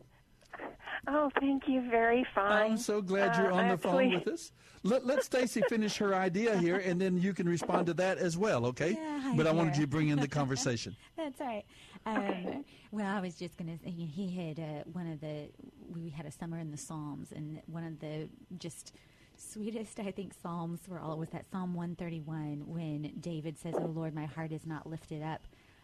[1.08, 1.90] Oh, thank you.
[1.90, 2.72] Very fine.
[2.72, 4.52] I'm so glad you're Uh, on the actually- phone with us.
[4.84, 8.38] Let, let Stacy finish her idea here, and then you can respond to that as
[8.38, 8.92] well, okay?
[8.92, 10.96] Yeah, hi, but I wanted you to bring in the conversation.
[11.16, 11.66] That's all right.
[12.08, 15.50] Um, well, I was just going to say he had uh, one of the
[15.94, 18.94] we had a summer in the Psalms, and one of the just
[19.38, 23.76] sweetest I think Psalms were all was that Psalm one thirty one when David says,
[23.78, 25.42] "Oh Lord, my heart is not lifted up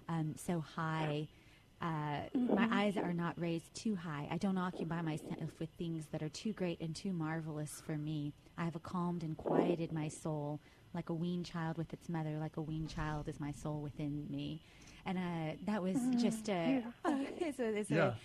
[0.09, 1.27] um, so high."
[1.81, 4.27] Uh, My eyes are not raised too high.
[4.31, 8.31] I don't occupy myself with things that are too great and too marvelous for me.
[8.57, 10.61] I have calmed and quieted my soul
[10.93, 14.27] like a weaned child with its mother, like a weaned child is my soul within
[14.29, 14.61] me.
[15.05, 18.13] And uh, that was just a, it's a, it's Yeah.
[18.13, 18.15] a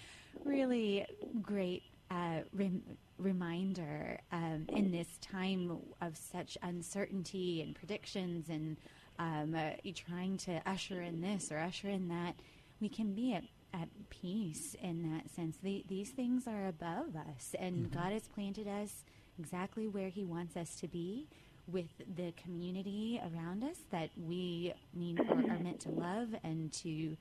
[0.44, 1.06] really
[1.42, 2.82] great uh, rem-
[3.18, 8.76] reminder um, in this time of such uncertainty and predictions and
[9.18, 12.36] um, uh, trying to usher in this or usher in that.
[12.80, 15.56] We can be at, at peace in that sense.
[15.62, 19.02] The, these things are above us, and God has planted us
[19.38, 21.26] exactly where He wants us to be
[21.70, 27.16] with the community around us that we mean or are meant to love and to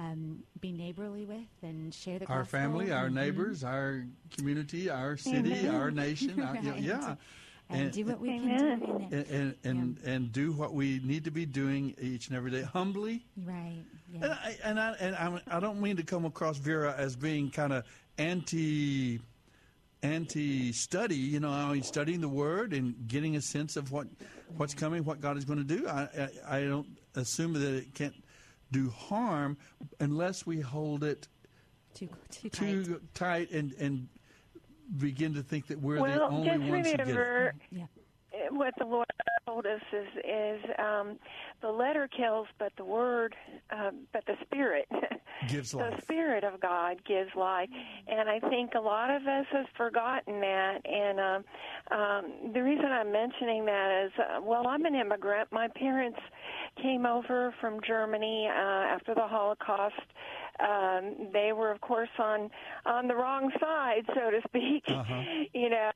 [0.00, 3.14] um, be neighborly with and share the Our family, our Mhm.
[3.14, 4.04] neighbors, our
[4.36, 6.40] community, our city, our nation.
[6.40, 6.80] our- Right.
[6.80, 7.14] yeah.
[7.68, 8.58] and, And- do what we Amen.
[8.58, 9.12] can do in it.
[9.12, 12.62] And, and, and, and do what we need to be doing each and every day
[12.62, 13.24] humbly.
[13.44, 13.84] Right.
[14.14, 17.50] And I, and I, and I'm, I don't mean to come across Vera as being
[17.50, 17.84] kind of
[18.18, 19.20] anti
[20.02, 21.16] anti study.
[21.16, 24.06] You know, I mean, studying the Word and getting a sense of what
[24.56, 25.86] what's coming, what God is going to do.
[25.88, 28.14] I, I, I don't assume that it can't
[28.70, 29.56] do harm
[30.00, 31.28] unless we hold it
[31.94, 32.84] too too tight.
[32.84, 34.08] too tight and and
[34.98, 37.54] begin to think that we're the only just ones who get it.
[37.70, 37.84] Yeah.
[38.52, 39.06] What the Lord
[39.46, 41.18] told us is is um,
[41.60, 43.34] the letter kills, but the word,
[43.70, 44.88] um, but the spirit
[45.48, 45.96] Gives life.
[45.96, 47.68] the spirit of God gives life,
[48.06, 50.80] and I think a lot of us have forgotten that.
[50.84, 55.48] And um, um, the reason I'm mentioning that is, uh, well, I'm an immigrant.
[55.50, 56.20] My parents
[56.80, 59.94] came over from Germany uh, after the Holocaust.
[60.60, 62.50] Um, they were, of course, on
[62.84, 64.84] on the wrong side, so to speak.
[64.88, 65.22] Uh-huh.
[65.54, 65.90] You know,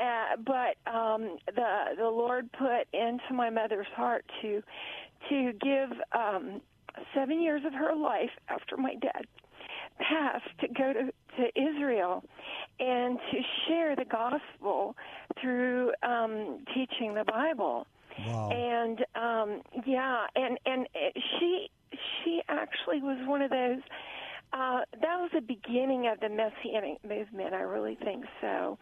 [0.00, 4.62] uh, but um, the the Lord put into my mother's heart to
[5.28, 6.60] to give um,
[7.14, 9.26] seven years of her life after my dad
[9.98, 12.24] passed to go to, to Israel
[12.80, 14.96] and to share the gospel
[15.40, 17.86] through um, teaching the Bible.
[18.26, 18.50] Wow.
[18.50, 20.86] And um, yeah, and and
[21.38, 21.70] she
[22.24, 23.80] she actually was one of those.
[24.52, 27.54] Uh, that was the beginning of the messianic movement.
[27.54, 28.78] I really think so,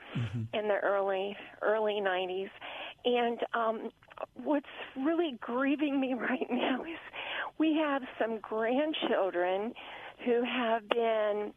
[0.52, 2.50] in the early early '90s.
[3.04, 3.90] And um,
[4.42, 6.98] what's really grieving me right now is
[7.58, 9.72] we have some grandchildren
[10.24, 11.52] who have been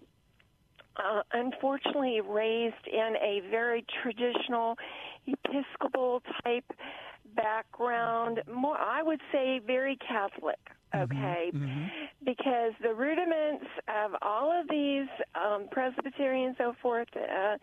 [0.98, 4.78] uh, unfortunately raised in a very traditional
[5.26, 6.66] Episcopal type
[7.36, 8.42] background.
[8.54, 10.60] More, I would say, very Catholic.
[10.96, 11.18] Mm-hmm.
[11.18, 11.86] Okay, mm-hmm.
[12.24, 17.58] because the rudiments of all of these um, Presbyterian and so forth, uh,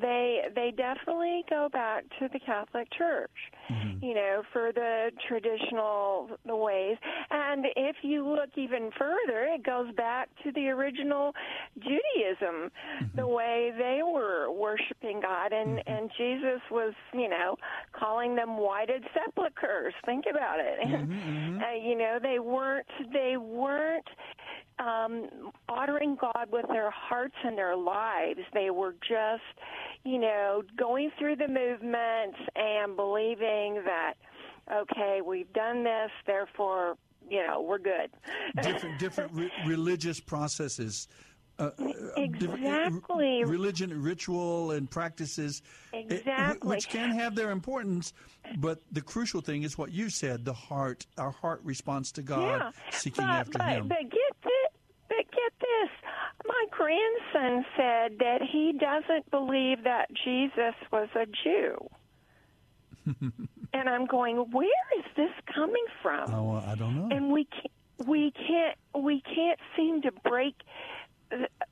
[0.00, 3.30] they they definitely go back to the Catholic Church.
[3.70, 4.04] Mm-hmm.
[4.04, 6.96] You know, for the traditional the ways,
[7.30, 11.34] and if you look even further, it goes back to the original
[11.78, 12.70] Judaism,
[13.14, 17.56] the way they were worshiping God, and and Jesus was, you know,
[17.92, 19.94] calling them whited sepulchres.
[20.06, 24.06] Think about it, and uh, you know they weren't they weren't
[24.78, 28.40] um, honoring God with their hearts and their lives.
[28.54, 29.42] They were just,
[30.04, 34.14] you know, going through the movements and believing that,
[34.72, 36.96] okay, we've done this, therefore,
[37.28, 38.10] you know, we're good.
[38.62, 41.08] different different re- religious processes.
[41.58, 43.42] Uh, uh, uh, Exactly.
[43.44, 45.60] religion, ritual, and practices,
[45.92, 46.68] eh, Exactly.
[46.68, 48.12] which can have their importance,
[48.58, 52.60] but the crucial thing is what you said: the heart, our heart response to God,
[52.60, 53.88] yeah, seeking but, after but, Him.
[53.88, 55.90] But get this, but get this.
[56.46, 61.88] My grandson said that he doesn't believe that Jesus was a Jew.
[63.72, 64.68] and I'm going, where
[64.98, 66.32] is this coming from?
[66.32, 67.14] oh, I don't know.
[67.14, 70.54] and we can't, we can't we can't seem to break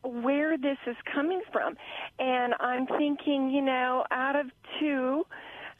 [0.03, 1.75] where this is coming from
[2.19, 4.47] and i'm thinking you know out of
[4.79, 5.25] two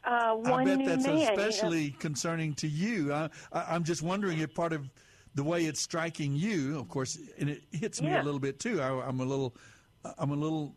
[0.05, 1.33] uh, I one bet new that's man you know.
[1.33, 3.11] especially concerning to you.
[3.11, 4.89] I, I, I'm just wondering if part of
[5.35, 8.21] the way it's striking you, of course, and it hits me Yeah.
[8.21, 8.79] a little bit too.
[8.79, 9.53] I, I'm a little,
[10.17, 10.75] I'm a little.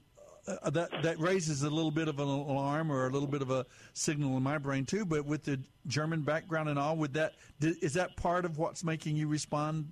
[0.49, 3.53] Uh, that that raises a little bit of an alarm or a little bit of
[3.53, 5.05] a signal in my brain too.
[5.05, 9.15] But with the German background and all, would that is that part of what's making
[9.17, 9.87] you respond,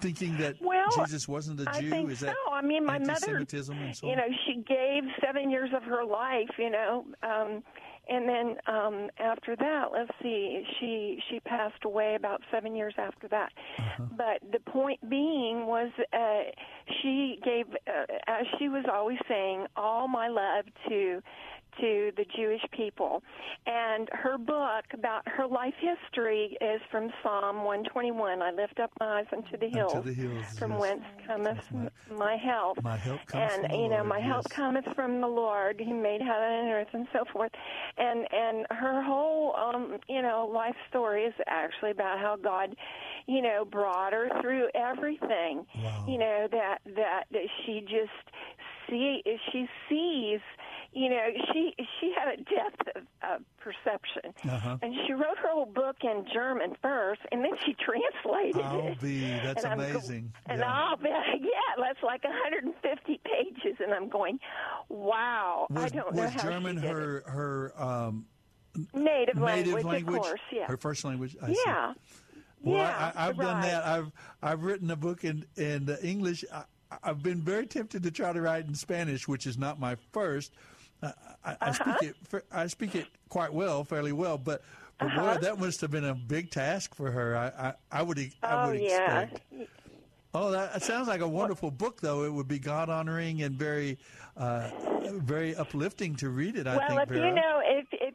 [0.00, 1.90] thinking that Well, Jesus wasn't a Jew?
[1.90, 2.52] think is that so.
[2.52, 6.70] I mean, my mother, so you know, she gave seven years of her life, you
[6.70, 7.62] know, um,
[8.10, 13.28] and then um, after that, let's see, she she passed away about seven years after
[13.28, 13.52] that.
[13.78, 14.04] Uh-huh.
[14.16, 16.50] But the point being was, uh,
[17.00, 21.22] she gave, uh, as she was always saying, all my love to
[21.80, 23.22] to the Jewish people.
[23.66, 28.42] And her book about her life history is from Psalm 121.
[28.42, 30.80] I lift up my eyes unto the hills, Unto the hills, from yes.
[30.80, 32.82] whence cometh my- my help.
[32.82, 35.80] My help comes and from the you know, Lord, my help cometh from the Lord,
[35.80, 37.52] who made heaven and earth, and so forth.
[37.98, 42.74] And and her whole um, you know life story is actually about how God,
[43.26, 45.66] you know, brought her through everything.
[45.82, 46.04] Wow.
[46.08, 48.10] You know that that that she just
[48.88, 50.40] see she sees.
[50.92, 54.76] You know, she she had a depth of, of perception, Uh-huh.
[54.82, 59.00] and she wrote her whole book in German first, and then she translated I'll it.
[59.00, 59.20] be.
[59.20, 60.32] That's And I'm go- amazing.
[60.46, 60.72] and Yeah.
[60.72, 61.08] I'll be,
[61.40, 64.40] yeah, that's like 150 pages, and I'm going,
[64.88, 65.68] wow.
[65.76, 68.26] I don't know was how German she did her her um,
[68.92, 71.36] native, native language, of course, yeah, Her first language.
[71.40, 71.56] I see.
[71.66, 71.92] yeah.
[72.62, 73.86] Well, yeah, I, I've done that.
[73.86, 74.12] I've
[74.42, 76.44] I've written a book in in English.
[76.52, 76.64] I,
[77.02, 80.52] I've been very tempted to try to write in Spanish, which is not my first.
[81.02, 81.12] I,
[81.44, 82.02] I, I speak Uh-huh.
[82.02, 82.16] it.
[82.52, 84.38] I speak it quite well, fairly well.
[84.38, 84.62] But,
[85.00, 85.38] but boy, Uh-huh.
[85.38, 87.36] that must have been a big task for her.
[87.36, 89.40] I I, I would I Oh would yeah, expect.
[90.34, 92.24] Oh, that it sounds like a wonderful book, though.
[92.24, 93.98] It would be God honoring and very,
[94.36, 94.72] uh,
[95.04, 96.66] very uplifting to read it.
[96.66, 97.06] I well, think.
[97.06, 97.16] if Vera.
[97.16, 97.59] you know,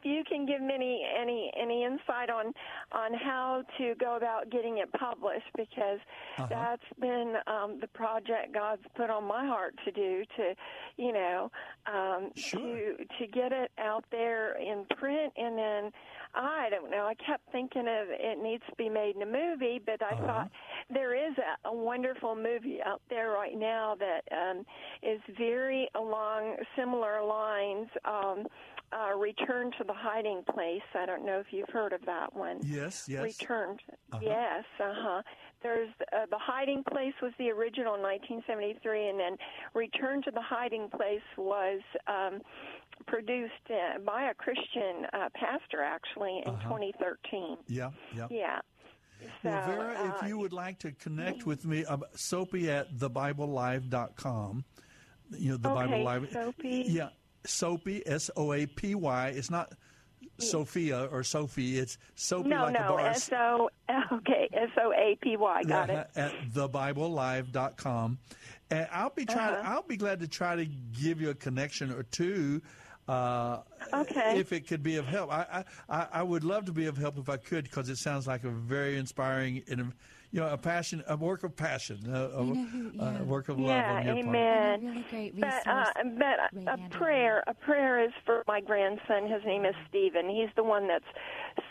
[0.06, 2.52] you can give me any any any insight on
[2.92, 5.98] on how to go about getting it published, because
[6.38, 6.46] Uh-huh.
[6.50, 10.54] that's been um, the project God's put on my heart to do to,
[10.96, 11.50] you know,
[11.86, 12.60] um, Sure.
[12.60, 15.90] to to get it out there in print, and then
[16.34, 17.06] I don't know.
[17.06, 20.26] I kept thinking of it needs to be made in a movie, but I Uh-huh.
[20.26, 20.50] thought
[20.90, 24.64] there is a, a wonderful movie out there right now that um,
[25.02, 27.88] is very along similar lines.
[28.04, 28.46] Um,
[28.92, 30.82] uh, Return to the Hiding Place.
[30.94, 32.60] I don't know if you've heard of that one.
[32.62, 33.22] yes, yes.
[33.22, 33.80] Returned.
[34.20, 35.22] Yes, uh huh.
[35.62, 39.36] There's uh, the Hiding Place was the original in 1973, and then
[39.74, 42.40] Return to the Hiding Place was um,
[43.06, 47.56] produced uh, by a Christian uh, pastor actually in 2013.
[47.68, 48.26] Yeah, yeah.
[48.30, 48.60] Yeah.
[49.42, 52.94] So, Well, Vera, uh, if you would like to connect with me, uh, Soapy at
[52.94, 54.64] thebiblelive.com.
[55.30, 56.28] You know, the Okay, Bible Live.
[56.32, 56.84] Soapy.
[56.86, 57.08] Yeah,
[57.46, 59.28] Soapy, S O A P Y.
[59.28, 59.72] It's not
[60.38, 61.78] Sophia or Sophie.
[61.78, 63.00] It's Soapy no, like no, bar.
[63.06, 63.70] S O
[64.12, 65.62] okay, S O A P Y.
[65.64, 66.08] Got it.
[66.16, 68.18] At thebiblelive.com.
[68.70, 69.54] And I'll be trying.
[69.54, 69.72] Uh-huh.
[69.74, 72.62] I'll be glad to try to give you a connection or two.
[73.08, 73.58] Uh,
[73.94, 74.40] Okay.
[74.40, 77.18] If it could be of help, I, I I- would love to be of help
[77.18, 79.92] if I could because it sounds like a very inspiring and
[80.36, 83.48] you know a passion, a work of passion, a, a, You know who- a work
[83.48, 84.26] of love Yeah, on your part.
[84.28, 84.72] amen.
[84.74, 85.62] And really great resource.
[85.64, 89.28] But, uh, but a, a prayer, a prayer is for my grandson.
[89.30, 90.28] His name is Stephen.
[90.28, 91.04] He's the one that's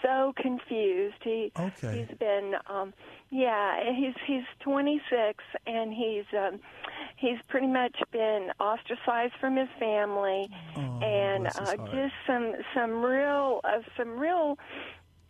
[0.01, 1.18] so confused.
[1.24, 2.05] He Okay.
[2.09, 2.93] he's been, um,
[3.30, 6.59] yeah, he's he's 26 and he's um,
[7.18, 13.61] he's pretty much been ostracized from his family, Oh, and uh, just some some real
[13.63, 14.57] uh, some real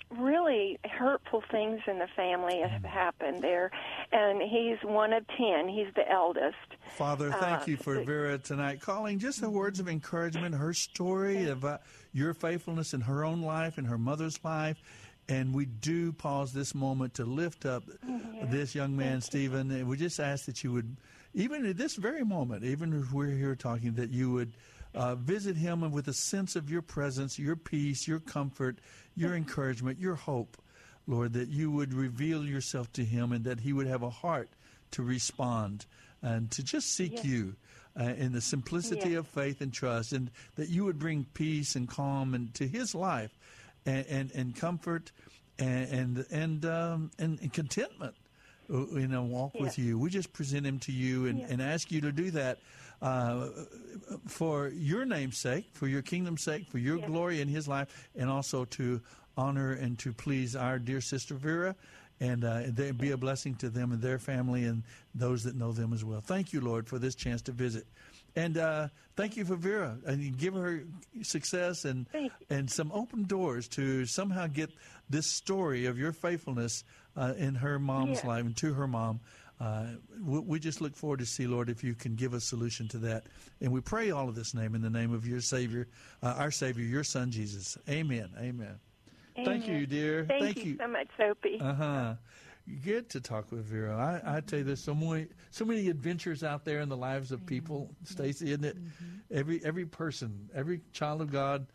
[0.10, 2.86] really hurtful things in the family have Mm.
[2.86, 3.72] happened there
[4.12, 6.56] and he's one of 10 he's the eldest
[6.97, 9.20] Father, thank Uh, you for Vera tonight calling.
[9.20, 11.82] Just the words of encouragement, her story about
[12.14, 14.82] your faithfulness in her own life and her mother's life.
[15.28, 17.84] And we do pause this moment to lift up
[18.43, 19.71] this young man, Stephen.
[19.71, 20.97] And we just ask that you would,
[21.34, 24.53] even at this very moment, even if we're here talking, that you would
[24.93, 28.78] uh, visit him and with a sense of your presence, your peace, your comfort,
[29.15, 30.57] your encouragement, your hope.
[31.07, 34.49] Lord, that you would reveal yourself to him and that he would have a heart
[34.91, 35.86] to respond
[36.21, 37.55] and to just seek you
[37.99, 39.19] uh, in the simplicity Yes.
[39.19, 43.32] of faith and trust, and that you would bring peace and calm into his life
[43.86, 45.12] and, and, and comfort
[45.58, 48.16] and and and, um, and, and contentment
[48.74, 49.98] uh, in a walk with you.
[49.98, 52.60] We just present him to you and, and ask you to do that
[53.02, 53.50] uh,
[54.28, 58.30] for your name's sake, for your kingdom's sake, for your glory in his life, and
[58.30, 59.02] also to
[59.38, 61.76] honor and to please our dear sister Vera.
[62.22, 62.64] And uh,
[62.98, 64.84] be a blessing to them and their family and
[65.14, 66.22] those that know them as well.
[66.22, 67.86] Thank you, Lord, for this chance to visit.
[68.36, 69.98] And uh, thank you for Vera.
[70.06, 70.84] And you give her
[71.22, 72.06] success and
[72.50, 74.70] and some open doors to somehow get
[75.10, 76.84] this story of your faithfulness
[77.16, 78.28] uh, in her mom's Yeah.
[78.28, 79.20] life and to her mom.
[79.58, 79.86] Uh,
[80.22, 82.98] we, we just look forward to see, Lord, if you can give a solution to
[83.00, 83.24] that.
[83.62, 85.88] And we pray all of this name in the name of your Savior,
[86.22, 87.78] uh, our Savior, your Son Jesus.
[87.88, 88.30] Amen.
[88.38, 88.76] Amen.
[89.46, 90.26] Thank you, dear.
[90.26, 90.78] Thank, Thank you, you.
[90.78, 92.14] so much sophie Uh huh.
[92.84, 93.95] Good to talk with Vera.
[94.26, 97.32] I, I tell you, there's so many, so many adventures out there in the lives
[97.32, 98.78] of people, Stacy, isn't it?
[99.32, 101.68] Every every person, every child of God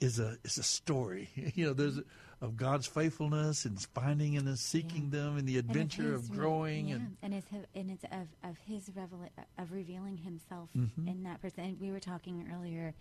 [0.00, 1.28] is a is a story.
[1.54, 2.00] You know, there's
[2.40, 6.88] of God's faithfulness and finding and seeking them and the And adventure his of growing
[6.88, 11.06] yeah, and and it's and it's of of his revela- of revealing himself Mm-hmm.
[11.06, 11.62] in that person.
[11.64, 12.94] And we were talking earlier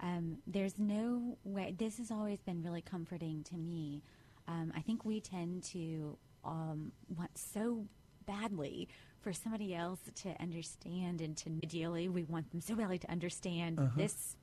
[0.00, 1.74] Um, there's no way.
[1.76, 4.02] This has always been really comforting to me.
[4.46, 7.86] Um, I think we tend to um, want so
[8.26, 8.88] badly
[9.20, 13.78] for somebody else to understand and to ideally we want them so badly to understand
[13.96, 14.36] this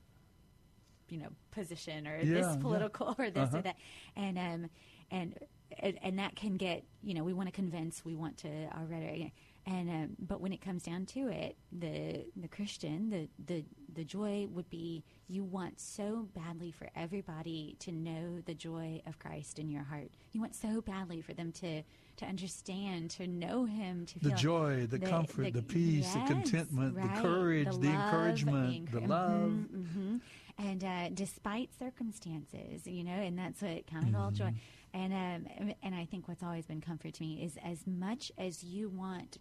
[1.08, 2.56] you know position or Yeah, this yeah.
[2.60, 3.58] political or this Uh-huh.
[3.58, 3.76] or that
[4.16, 4.70] and um
[5.10, 5.38] and
[5.78, 9.32] and, and that can get you know we want to convince we want to already
[9.66, 13.64] and um, but when it comes down to it the the christian the the
[13.94, 19.18] the joy would be you want so badly for everybody to know the joy of
[19.18, 21.82] christ in your heart you want so badly for them to
[22.16, 26.94] to understand to know him to The joy, the comfort, the peace, the yes, contentment,
[26.94, 29.50] the courage, the love, encouragement, the love.
[29.50, 30.20] Mhm, mhm.
[30.58, 34.46] And uh, despite circumstances, you know, and that's what counted all joy.
[34.46, 35.12] Mm-hmm.
[35.12, 38.64] And um, and I think what's always been comfort to me is as much as
[38.64, 39.36] you want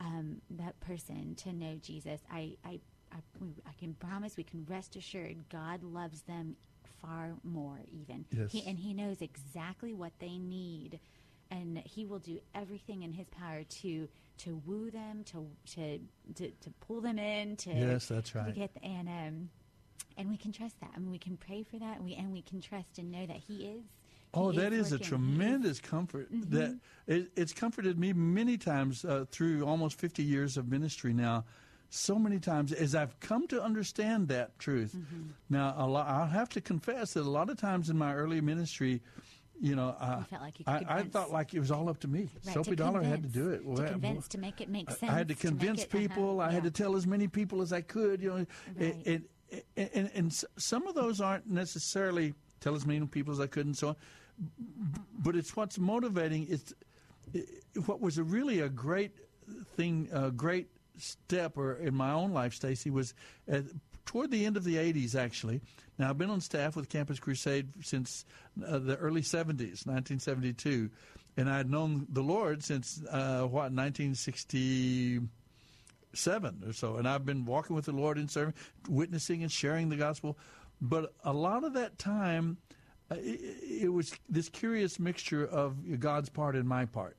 [0.00, 2.80] um, that person to know Jesus, I I
[3.12, 3.18] I,
[3.66, 6.56] I can promise we can rest assured God loves them
[7.00, 8.24] far more even.
[8.30, 8.50] Yes.
[8.50, 10.98] He, and He knows exactly what they need
[11.50, 15.98] and he will do everything in his power to to woo them, to to
[16.34, 18.54] to, to pull them in, to Yes, that's to right.
[18.54, 19.50] get and um
[20.16, 20.90] and we can trust that.
[20.94, 21.96] I mean, we can pray for that.
[21.96, 23.84] And we and we can trust and know that he is.
[24.34, 25.06] Oh, that is a working.
[25.06, 26.32] Tremendous comfort.
[26.32, 26.54] Mm-hmm.
[26.56, 31.44] That it, it's comforted me many times uh, through almost 50 years of ministry now.
[31.90, 34.96] So many times as I've come to understand that truth.
[34.96, 35.28] Mm-hmm.
[35.50, 38.40] Now, a lot, I'll have to confess that a lot of times in my early
[38.40, 39.00] ministry,
[39.60, 42.08] you know, I, You like you I, I thought like it was all up to
[42.08, 42.28] me.
[42.44, 43.64] Right, Soapy to Dollar had to do it.
[43.64, 45.12] Well, to I- convince, to make it make sense.
[45.12, 46.40] I had to convince it- uh-huh, people.
[46.40, 48.20] I had to tell as many people as I could.
[48.20, 48.36] You know,
[48.76, 48.96] Right.
[49.06, 49.24] and,
[49.76, 53.66] and, and, and some of those aren't necessarily tell as many people as I could,
[53.66, 53.96] and so on.
[55.18, 56.46] But it's what's motivating.
[56.48, 56.74] It's
[57.32, 57.48] it,
[57.86, 59.12] what was a really a great
[59.76, 60.68] thing, a great
[60.98, 63.14] step, or in my own life, Stacy, was
[63.48, 63.64] at,
[64.04, 65.14] toward the end of the '80s.
[65.14, 65.60] Actually,
[65.98, 68.24] now I've been on staff with Campus Crusade since
[68.66, 70.90] uh, the early '70s, 1972,
[71.36, 75.20] and I had known the Lord since uh, what 1960
[76.16, 78.54] seven or so, and I've been walking with the Lord and serving,
[78.88, 80.38] witnessing and sharing the gospel.
[80.80, 82.74] But a lot of that time, uh,
[83.10, 87.16] it, it was this curious mixture of God's part and my part.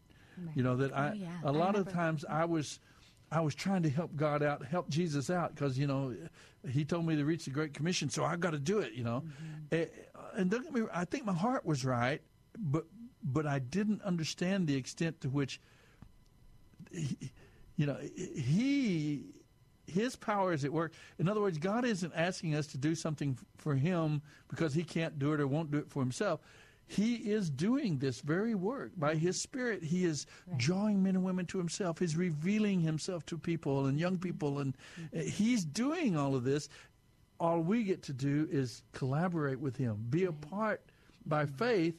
[0.54, 1.28] You know that I Oh, yeah.
[1.46, 2.80] a lot of times I was
[3.32, 6.14] I was trying to help God out, help Jesus out because you know
[6.70, 8.94] He told me to reach the Great Commission, so I've got to do it.
[8.94, 9.76] You know, Mm-hmm.
[9.84, 9.86] Eh,
[10.38, 10.82] and don't get me.
[10.94, 12.22] I think my heart was right,
[12.58, 12.86] but
[13.24, 15.62] but I didn't understand the extent to which
[16.92, 17.32] he,
[17.78, 19.24] you know, he,
[19.88, 20.94] his power is at work.
[21.20, 25.20] In other words, God isn't asking us to do something for him because he can't
[25.20, 26.42] do it or won't do it for himself.
[26.88, 29.84] He is doing this very work by his spirit.
[29.84, 30.28] He is
[30.58, 31.98] drawing men and women to himself.
[31.98, 34.78] He's revealing himself to people and young people, and
[35.16, 36.70] uh, he's doing all of this.
[37.40, 40.82] All we get to do is collaborate with him, be a part
[41.26, 41.96] by faith,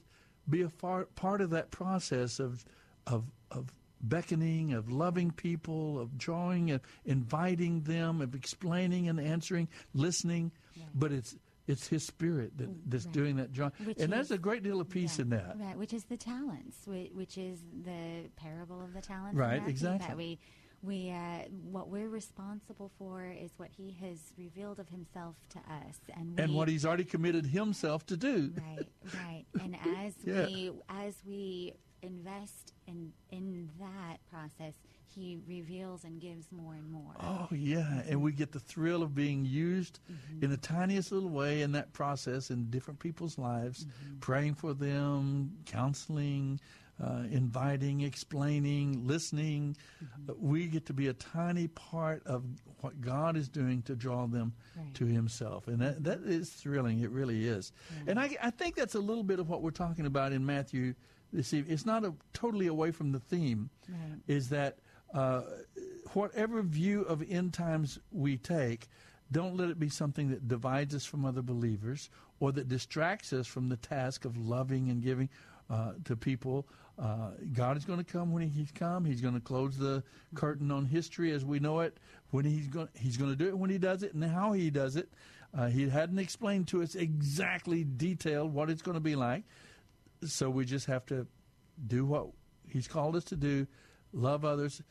[0.49, 2.64] be a far, part of that process of
[3.09, 3.72] of of
[4.09, 10.52] beckoning, of loving people, of drawing and inviting them, of explaining and answering, listening.
[10.94, 11.36] But it's
[11.66, 13.12] it's His Spirit that, that's Right.
[13.14, 15.59] doing that drawing, Which and there's a great deal of peace in that.
[15.59, 19.36] Right, which is the talents, whi- which is the parable of the talents.
[19.36, 20.07] Right, Matthew, exactly.
[20.07, 20.38] That we,
[20.82, 25.98] we, uh, what we're responsible for is what He has revealed of Himself to us,
[26.14, 28.52] and we, And what He's already committed Himself to do.
[28.57, 28.86] right,
[29.24, 30.46] right, and as Yeah.
[30.46, 31.72] we as we
[32.07, 34.74] invest in in that process,
[35.14, 37.12] He reveals and gives more and more.
[37.20, 40.00] Oh yeah, and we get the thrill of being used
[40.40, 43.86] in the tiniest little way in that process in different people's lives,
[44.20, 46.61] praying for them, counseling,
[47.02, 49.76] uh, inviting, explaining, listening.
[50.28, 52.42] Uh, we get to be a tiny part of
[52.80, 54.94] what God is doing to draw them Right.
[54.94, 57.00] to Himself, and that that is thrilling.
[57.00, 57.72] It really is,
[58.07, 60.94] and I, I think that's a little bit of what we're talking about in Matthew
[61.33, 61.72] this evening.
[61.74, 64.18] It's not a, totally away from the theme Right.
[64.27, 64.79] is that
[65.14, 65.43] uh,
[66.12, 68.89] whatever view of end times we take,
[69.33, 72.11] don't let it be something that divides us from other believers
[72.41, 75.29] or that distracts us from the task of loving and giving
[75.70, 76.66] uh, to people.
[76.99, 79.05] Uh, God is going to come when He's come.
[79.05, 80.03] He's going to close the
[80.35, 81.99] curtain on history as we know it.
[82.31, 84.70] When He's going, He's going to do it when He does it and how He
[84.70, 85.09] does it.
[85.57, 89.43] Uh, he hadn't explained to us exactly detailed what it's going to be like,
[90.25, 91.27] so we just have to
[91.87, 92.29] do what
[92.69, 93.67] He's called us to do,
[94.12, 94.83] love others,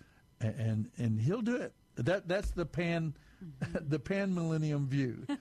[0.42, 1.74] a- and and He'll do it.
[1.96, 3.16] That that's the pan,
[3.74, 5.26] the pan millennium view.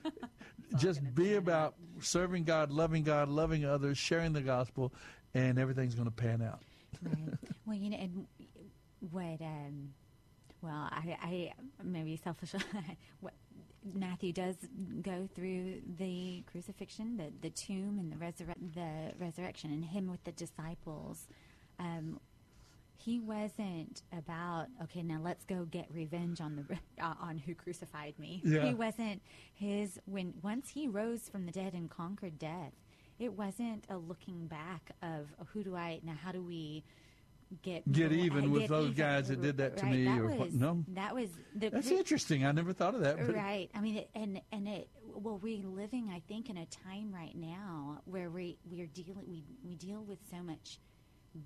[0.76, 4.92] Just be about serving God, loving God, loving others, sharing the gospel,
[5.32, 6.60] and everything's going to pan out.
[7.02, 7.38] right.
[7.66, 8.26] Well, you know, and
[9.10, 9.90] what, um,
[10.62, 11.52] well, I, I
[11.84, 12.54] maybe selfish.
[13.20, 13.34] what,
[13.92, 14.56] Matthew does
[15.02, 20.24] go through the crucifixion, the, the tomb, and the, resurre- the resurrection, and him with
[20.24, 21.26] the disciples.
[21.78, 22.20] Um,
[22.96, 28.14] he wasn't about okay now let's go get revenge on the uh, on who crucified
[28.18, 28.64] me Yeah.
[28.64, 29.20] he wasn't
[29.52, 32.72] his when once he rose from the dead and conquered death
[33.18, 36.84] it wasn't a looking back of oh, who do i now how do we
[37.62, 38.96] get Get uh, even with get those even.
[38.96, 40.84] guys that did that to Right, me that or what- was, no?
[40.88, 42.44] that was the That's cru- interesting.
[42.44, 43.16] I never thought of that.
[43.18, 43.70] but- Right.
[43.74, 44.88] I mean, it, and and it.
[45.16, 49.24] Well, we're living, I think, in a time right now where we we are dealing
[49.28, 50.78] we we deal with so much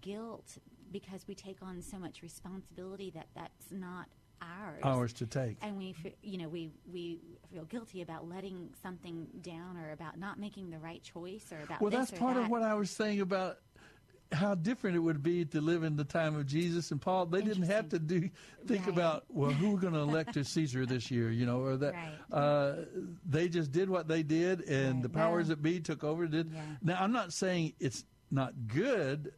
[0.00, 0.58] guilt
[0.92, 4.06] because we take on so much responsibility that that's not
[4.40, 4.80] ours.
[4.84, 5.56] Hours to take.
[5.62, 7.20] And we, you know, we we
[7.52, 11.80] feel guilty about letting something down, or about not making the right choice, or about
[11.80, 13.58] Well, that's part of what I was saying about
[14.32, 17.26] how different it would be to live in the time of Jesus and Paul.
[17.26, 18.28] They didn't have to do
[18.66, 18.92] think Right.
[18.94, 21.94] about well, who we're going to elect as Caesar this year, you know, or that.
[21.94, 22.12] Right.
[22.38, 22.76] Uh,
[23.26, 25.02] they just did what they did, and Right.
[25.02, 26.26] the powers Well- that be took over.
[26.26, 26.62] Did Yeah.
[26.82, 27.02] now?
[27.02, 29.32] I'm not saying it's not good.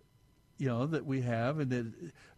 [0.59, 1.87] You know that we have, and that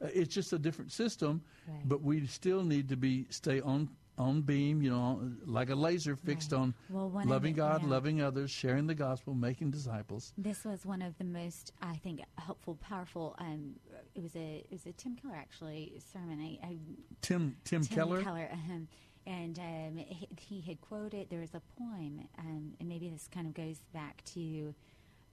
[0.02, 1.42] uh, it's just a different system,
[1.86, 3.88] but we still need to be stay on
[4.18, 4.82] on beam.
[4.82, 6.58] You know, like a laser fixed Right.
[6.60, 7.88] on Well, loving the- God, yeah.
[7.88, 10.32] loving others, sharing the gospel, making disciples.
[10.36, 13.34] This was one of the most, I think, helpful, powerful.
[13.38, 13.76] Um,
[14.14, 16.40] it was a it was a Tim Keller actually sermon.
[16.40, 16.78] I, I
[17.20, 18.22] Tim Tim, Tim Keller.
[18.22, 18.78] Keller, uh-huh.
[19.26, 21.30] and um, he, he had quoted.
[21.30, 24.74] There was a poem, um, and maybe this kind of goes back to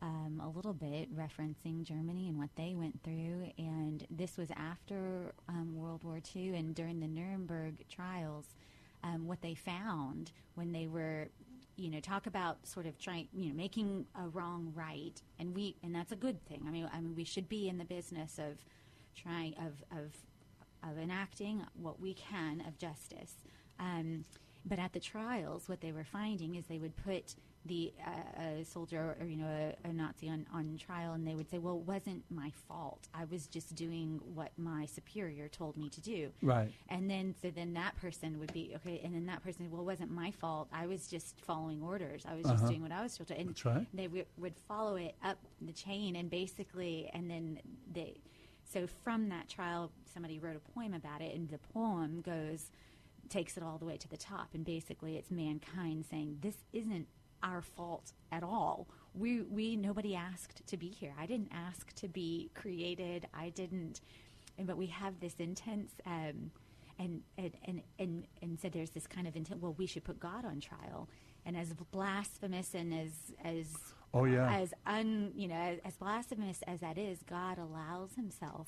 [0.02, 3.52] um, a little bit referencing Germany and what they went through.
[3.58, 8.46] And this was after um, World War II and during the Nuremberg trials.
[9.02, 11.30] Um, what they found when they were,
[11.78, 15.78] you know, talk about sort of trying, you know, making a wrong right, and we,
[15.82, 16.66] and that's a good thing.
[16.68, 18.58] I mean, I mean, we should be in the business of
[19.16, 20.12] trying of of
[20.84, 23.36] of enacting what we can of justice.
[23.80, 24.26] Um,
[24.66, 27.36] but at the trials, what they were finding is they would put
[27.66, 31.36] the uh, a soldier or you know a, a Nazi on, on trial, and they
[31.36, 33.08] would say, "Well, it wasn't my fault.
[33.14, 36.72] I was just doing what my superior told me to do." Right.
[36.88, 39.86] And then so then that person would be okay, and then that person, well, it
[39.86, 40.70] wasn't my fault.
[40.74, 42.26] I was just following orders.
[42.26, 42.68] I was just Uh-huh.
[42.70, 43.38] doing what I was told to.
[43.40, 43.88] And That's right.
[43.94, 47.60] they w- would follow it up the chain, and basically, and then
[47.94, 48.22] they.
[48.72, 52.70] So from that trial, somebody wrote a poem about it, and the poem goes,
[53.28, 57.08] takes it all the way to the top, and basically, it's mankind saying, "This isn't
[57.44, 58.88] our fault at all.
[59.14, 61.14] We we nobody asked to be here.
[61.20, 63.28] I didn't ask to be created.
[63.34, 64.02] I didn't."
[64.58, 65.92] And but we have this intense.
[66.06, 66.52] Um,
[67.00, 69.62] and and, and and and so there's this kind of intent.
[69.62, 71.10] Well, we should put God on trial,
[71.46, 73.12] and as blasphemous and as
[73.44, 73.68] as
[74.12, 74.52] Oh, yeah.
[74.52, 78.68] as un you know as, as blasphemous as that is, God allows Himself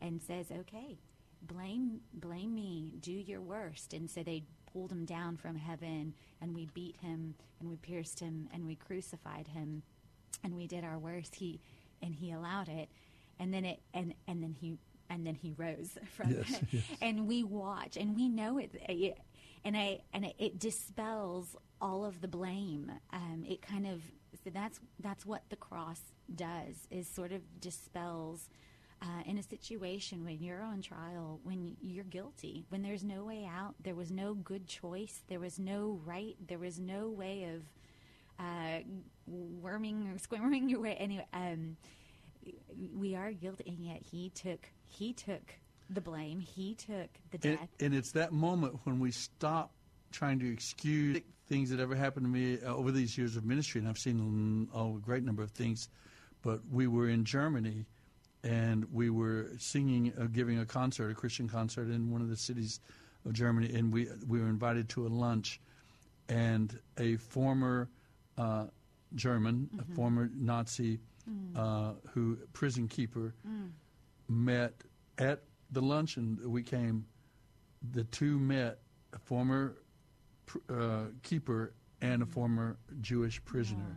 [0.00, 0.98] and says, "Okay,
[1.42, 4.44] blame blame me, do your worst." And so they
[4.78, 8.76] pulled him down from heaven, and we beat him, and we pierced him, and we
[8.76, 9.82] crucified him,
[10.44, 11.34] and we did our worst.
[11.34, 11.60] He
[12.00, 12.88] and He allowed it,
[13.40, 14.78] and then it and and then He
[15.10, 16.82] and then He rose from Yes, it, yes.
[17.02, 18.70] and we watch, and we know it.
[18.88, 19.18] it
[19.64, 22.92] and I and it, it dispels all of the blame.
[23.12, 24.00] Um, it kind of
[24.44, 26.00] so that's that's what the cross
[26.32, 28.48] does is sort of dispels
[29.00, 33.48] uh, in a situation when you're on trial, when you're guilty, when there's no way
[33.50, 37.62] out, there was no good choice, there was no right, there was no way of
[38.44, 38.80] uh,
[39.26, 40.94] worming or squirming your way.
[40.94, 41.76] Anyway, um,
[42.96, 45.42] we are guilty, and yet he took he took
[45.90, 47.68] the blame, he took the And, death.
[47.80, 49.72] and it's that moment when we stop
[50.12, 53.80] trying to excuse things that ever happened to me uh, over these years of ministry,
[53.80, 55.88] and I've seen a great number of things.
[56.42, 57.86] But we were in Germany,
[58.44, 62.36] and we were singing, uh, giving a concert, a Christian concert in one of the
[62.36, 62.80] cities
[63.24, 65.60] of Germany, and we we were invited to a lunch,
[66.28, 67.88] and a former
[68.36, 68.66] uh,
[69.14, 71.00] German, a former Nazi,
[71.56, 73.34] uh, who prison keeper,
[74.28, 74.74] met
[75.18, 77.06] at the luncheon we came.
[77.92, 78.78] The two met
[79.12, 79.76] a former
[80.46, 83.96] pr- uh, keeper and a former Jewish prisoner.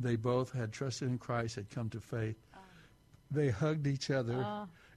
[0.00, 2.36] They both had trusted in Christ, had come to faith.
[3.32, 4.46] They hugged each other.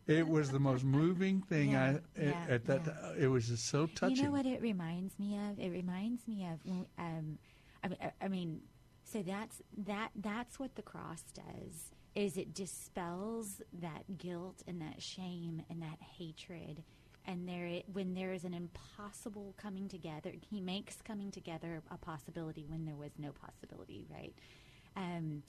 [0.07, 2.85] It was the most moving thing Yeah, I yeah, at that.
[2.85, 3.23] yeah.
[3.23, 4.17] It was just so touching.
[4.17, 5.59] You know what it reminds me of?
[5.59, 6.59] It reminds me of,
[6.99, 7.37] um,
[7.83, 8.61] I mean, I- mean,
[9.03, 10.09] so that's that.
[10.15, 11.91] That's what the cross does.
[12.15, 16.83] Is it dispels that guilt and that shame and that hatred,
[17.25, 22.65] and there, when there is an impossible coming together, He makes coming together a possibility
[22.67, 24.33] when there was no possibility, right?
[24.95, 25.43] Um,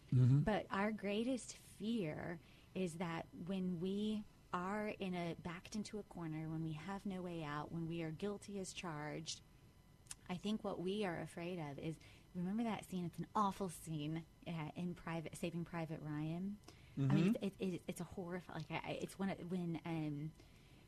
[0.45, 2.39] But our greatest fear
[2.76, 4.22] is that when we
[4.52, 8.02] are in a backed into a corner, when we have no way out, when we
[8.02, 9.40] are guilty as charged,
[10.30, 11.94] I think what we are afraid of is
[12.34, 13.04] remember that scene.
[13.06, 16.56] It's an awful scene uh, in Private Saving Private Ryan.
[16.98, 18.42] I mean, it's, it, it, it's a horror.
[18.54, 20.30] Like I, I- it's when it, when um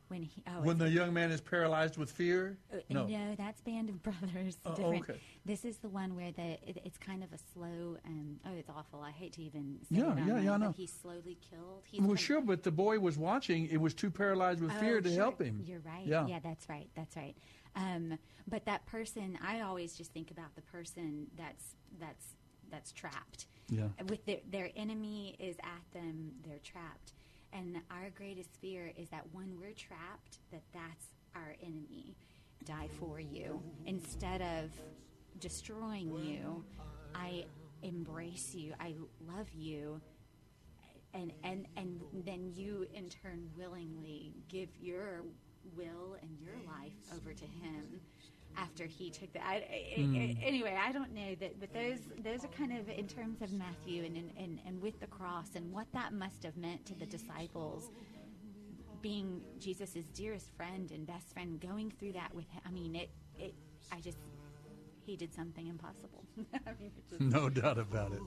[0.08, 2.58] when he oh When the young man is paralyzed with fear?
[2.72, 3.06] uh, No.
[3.06, 4.58] No, that's Band of Brothers.
[4.66, 5.02] Oh, different.
[5.10, 5.20] okay.
[5.44, 7.96] This is the one where the it, it's kind of a slow.
[8.06, 9.00] Um, oh, it's awful.
[9.02, 10.26] I hate to even say Yeah, it.
[10.26, 10.72] yeah, yeah, I know.
[10.76, 11.82] He's slowly killed.
[11.84, 13.66] He's Well, kind- sure, but the boy was watching.
[13.66, 15.18] It was too paralyzed with fear Oh, to sure.
[15.18, 15.62] help him.
[15.64, 16.06] You're right.
[16.06, 16.26] Yeah.
[16.26, 16.40] Yeah.
[16.40, 16.88] that's right.
[16.94, 17.36] That's right.
[17.76, 22.34] Um, but that person, I always just think about the person that's that's
[22.70, 23.46] that's trapped.
[23.70, 23.88] Yeah.
[24.08, 27.12] With their their enemy is at them, they're trapped.
[27.52, 32.16] And our greatest fear is that when we're trapped, that that's our enemy.
[32.64, 34.70] Die for you instead of
[35.40, 36.64] destroying you.
[37.14, 37.44] I
[37.82, 38.74] embrace you.
[38.80, 38.94] I
[39.26, 40.00] love you
[41.14, 45.22] and and and then you in turn willingly give your
[45.76, 48.00] will and your life over to him
[48.60, 49.42] after he took that.
[49.46, 50.32] I, I, I- hmm.
[50.42, 54.04] anyway, I don't know that, but those those are kind of in terms of Matthew
[54.04, 57.06] and, and and and with the cross and what that must have meant to the
[57.06, 57.90] disciples.
[59.00, 62.62] Being Jesus' dearest friend and best friend, going through that with him.
[62.66, 63.10] I mean, it.
[63.38, 63.54] It.
[63.92, 64.18] I just.
[65.08, 66.22] He did something impossible.
[66.66, 68.20] I mean, just, No doubt about it.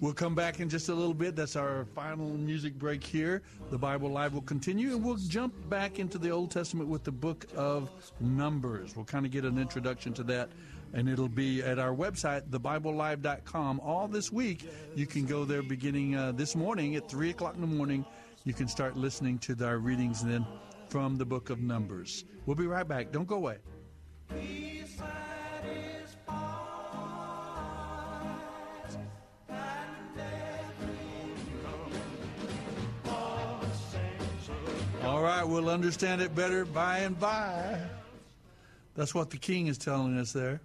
[0.00, 1.34] We'll come back in just a little bit.
[1.34, 3.40] That's our final music break here.
[3.70, 7.10] The Bible Live will continue, and we'll jump back into the Old Testament with the
[7.10, 7.90] book of
[8.20, 8.94] Numbers.
[8.94, 10.50] We'll kind of get an introduction to that,
[10.92, 13.80] and it'll be at our website, thebiblelive.com.
[13.80, 17.62] All this week, you can go there beginning uh, this morning at 3 o'clock in
[17.62, 18.04] the morning.
[18.44, 20.44] You can start listening to our readings then
[20.90, 22.26] from the book of Numbers.
[22.44, 23.10] We'll be right back.
[23.10, 23.56] Don't go away.
[35.20, 37.78] All right, we'll understand it better by and by.
[38.94, 40.62] That's what the king is telling us there.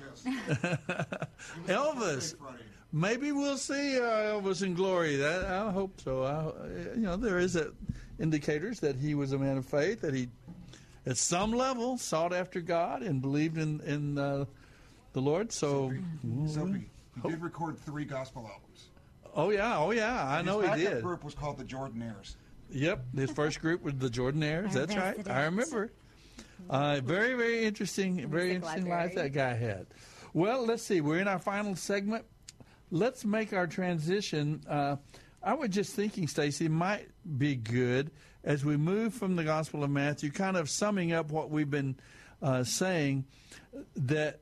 [0.00, 0.24] Yes.
[1.66, 2.34] Elvis.
[2.90, 5.16] Maybe we'll see uh, Elvis in glory.
[5.16, 6.22] That I hope so.
[6.22, 7.72] I, you know, there is a,
[8.18, 10.00] indicators that he was a man of faith.
[10.00, 10.30] That he,
[11.04, 14.46] at some level, sought after God and believed in in uh,
[15.12, 15.52] the Lord.
[15.52, 15.90] So.
[15.90, 18.86] He did record three gospel albums.
[19.34, 21.02] oh yeah, oh yeah, I know His he did.
[21.02, 22.36] group was called the Jordanaires.
[22.70, 24.72] Yep, his first group was the Jordanaires.
[24.72, 25.28] That's right.
[25.28, 25.90] I remember.
[26.68, 29.86] Uh, very, very interesting, very interesting life that guy had.
[30.34, 31.00] Well, let's see.
[31.00, 32.24] We're in our final segment.
[32.90, 34.62] Let's make our transition.
[34.68, 34.96] Uh,
[35.42, 37.08] I was just thinking, Stacy, might
[37.38, 38.10] be good
[38.44, 41.96] as we move from the Gospel of Matthew, kind of summing up what we've been
[42.42, 43.24] uh, saying.
[43.96, 44.40] That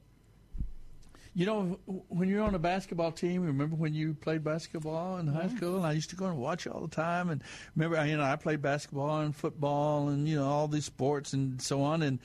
[1.37, 1.78] you know,
[2.09, 5.76] when you're on a basketball team, remember when you played basketball in high school?
[5.76, 7.28] And I used to go and watch all the time.
[7.28, 11.34] And remember, you know, I played basketball and football and you know all these sports
[11.34, 12.01] and so on.
[12.01, 12.20] And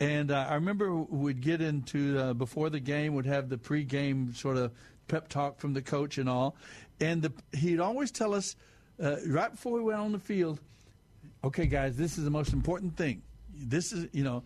[0.00, 4.34] and uh, I remember we'd get into uh, before the game, would have the pregame
[4.34, 4.72] sort of
[5.06, 6.56] pep talk from the coach and all.
[7.00, 8.56] And the, he'd always tell us
[9.00, 10.58] uh, right before we went on the field,
[11.44, 13.22] okay, guys, this is the most important thing.
[13.54, 14.42] This is, you know,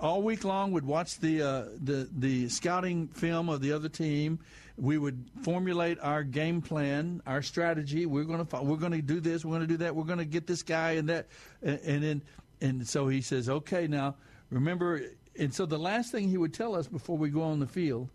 [0.00, 4.38] all week long we'd watch the uh, the the scouting film of the other team.
[4.76, 8.06] We would formulate our game plan, our strategy.
[8.06, 9.44] We're going to we're going to do this.
[9.44, 9.94] We're going to do that.
[9.94, 11.26] We're going to get this guy and that,
[11.62, 12.22] and, and then
[12.60, 14.16] and so he says, okay, now
[14.50, 15.02] remember.
[15.38, 18.08] And so the last thing he would tell us before we go on the field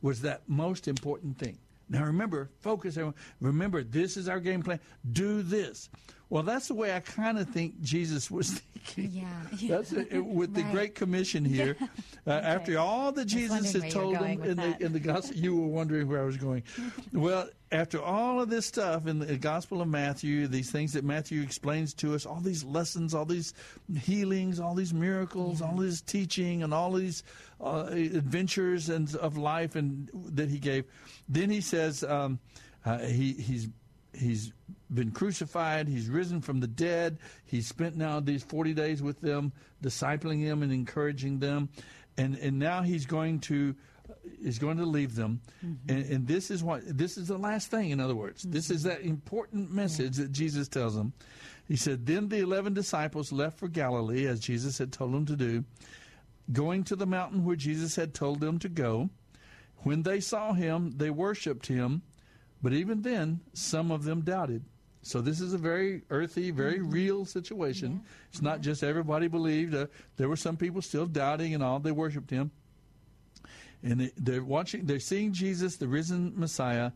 [0.00, 1.58] was that most important thing.
[1.88, 2.98] Now remember, focus.
[3.40, 4.80] Remember, this is our game plan.
[5.12, 5.90] Do this.
[6.32, 8.50] Well, that's the way I kind of think Jesus was
[8.86, 9.22] thinking.
[9.22, 9.68] Yeah.
[9.76, 10.72] That's it, with the Right.
[10.72, 11.76] Great Commission here.
[12.24, 14.92] Uh, After all that Jesus wondering has where you were told them in the, in
[14.92, 16.62] the gospel, you were wondering where I was going.
[17.12, 21.42] Well, after all of this stuff in the Gospel of Matthew, these things that Matthew
[21.42, 23.54] explains to us, all these lessons, all these
[24.02, 27.24] healings, all these miracles, all this teaching, and all these
[27.60, 30.84] uh, adventures and of life, and that he gave,
[31.28, 32.38] then he says um,
[32.84, 33.66] uh, he he's
[34.14, 34.52] he's
[34.92, 35.88] been crucified.
[35.88, 37.18] He's risen from the dead.
[37.44, 39.52] He's spent now these 40 days with them
[39.82, 41.70] discipling them and encouraging them.
[42.16, 43.74] And and now he's going to
[44.42, 45.40] is going to leave them.
[45.64, 45.90] Mm-hmm.
[45.90, 48.42] And, and this is what this is the last thing in other words.
[48.42, 49.76] This is that important mm-hmm.
[49.76, 51.12] message that jesus tells them.
[51.66, 55.36] He said then the 11 disciples left for galilee as jesus had told them to
[55.36, 55.64] do
[56.52, 59.08] going to the mountain where jesus had told them to go.
[59.78, 62.02] When they saw him they worshiped him
[62.62, 64.64] but even then, some of them doubted.
[65.02, 68.02] So this is a very earthy, very real situation.
[68.30, 69.74] It's not just everybody believed.
[69.74, 69.86] Uh,
[70.16, 71.80] there were some people still doubting and all.
[71.80, 72.52] They worshipped him.
[73.82, 76.92] And they, they're watching, they're seeing Jesus, the risen Messiah,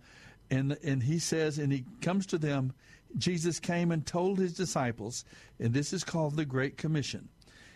[0.50, 2.72] and and he says, and he comes to them.
[3.18, 5.24] Jesus came and told his disciples,
[5.58, 7.28] and this is called the Great Commission.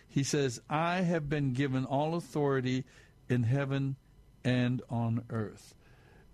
[0.07, 2.85] He says, "I have been given all authority
[3.27, 3.97] in heaven
[4.45, 5.73] and on earth.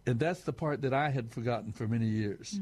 [0.07, 2.59] And that's the part that I had forgotten for many years.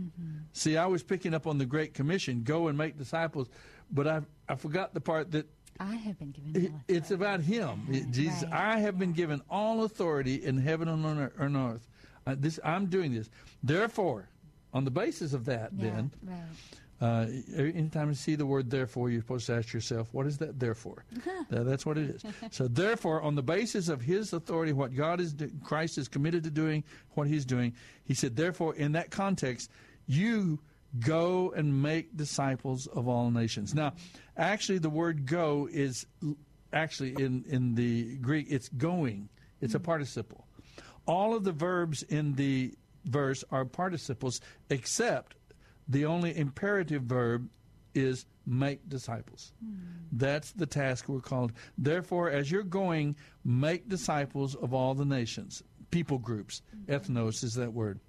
[0.54, 3.50] See, I was picking up on the Great Commission go and make disciples,
[3.92, 5.48] but I, I forgot the part that
[5.80, 6.56] I have been given.
[6.66, 8.08] it- it's about Him.
[8.12, 8.54] Jesus, Right.
[8.54, 11.88] I have been given all authority in heaven and on ear- on earth.
[12.26, 13.30] Uh, this, I'm doing this.
[13.62, 14.28] Therefore,
[14.74, 16.38] on the basis of that, Yeah, then, right.
[17.02, 17.26] Uh,
[17.56, 21.04] anytime you see the word therefore, you're supposed to ask yourself, what is that therefore?
[21.50, 22.24] That- that's what it is.
[22.52, 26.44] So, therefore, on the basis of his authority, what God is, do- Christ is committed
[26.46, 27.74] to doing, what he's doing,
[28.06, 29.70] he said, therefore, in that context,
[30.08, 30.60] you
[31.00, 33.76] go and make disciples of all nations.
[33.76, 33.94] Now,
[34.38, 36.06] actually, the word go is
[36.72, 39.28] actually in, in the Greek, it's going,
[39.60, 40.48] it's a participle.
[41.06, 42.74] All of the verbs in the
[43.06, 44.40] verse are participles,
[44.70, 45.36] except
[45.88, 47.50] the only imperative verb
[47.94, 49.54] is make disciples.
[49.64, 49.76] Hmm.
[50.12, 51.54] That's the task we're called.
[51.78, 56.62] Therefore, as you're going, make disciples of all the nations, people groups.
[56.88, 56.94] Hmm.
[56.94, 58.00] Ethnos is that word.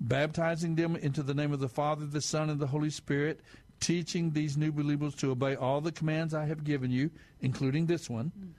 [0.00, 3.40] Baptizing them into the name of the Father, the Son, and the Holy Spirit,
[3.80, 7.10] teaching these new believers to obey all the commands I have given you,
[7.40, 8.32] including this one.
[8.38, 8.50] Mm-hmm.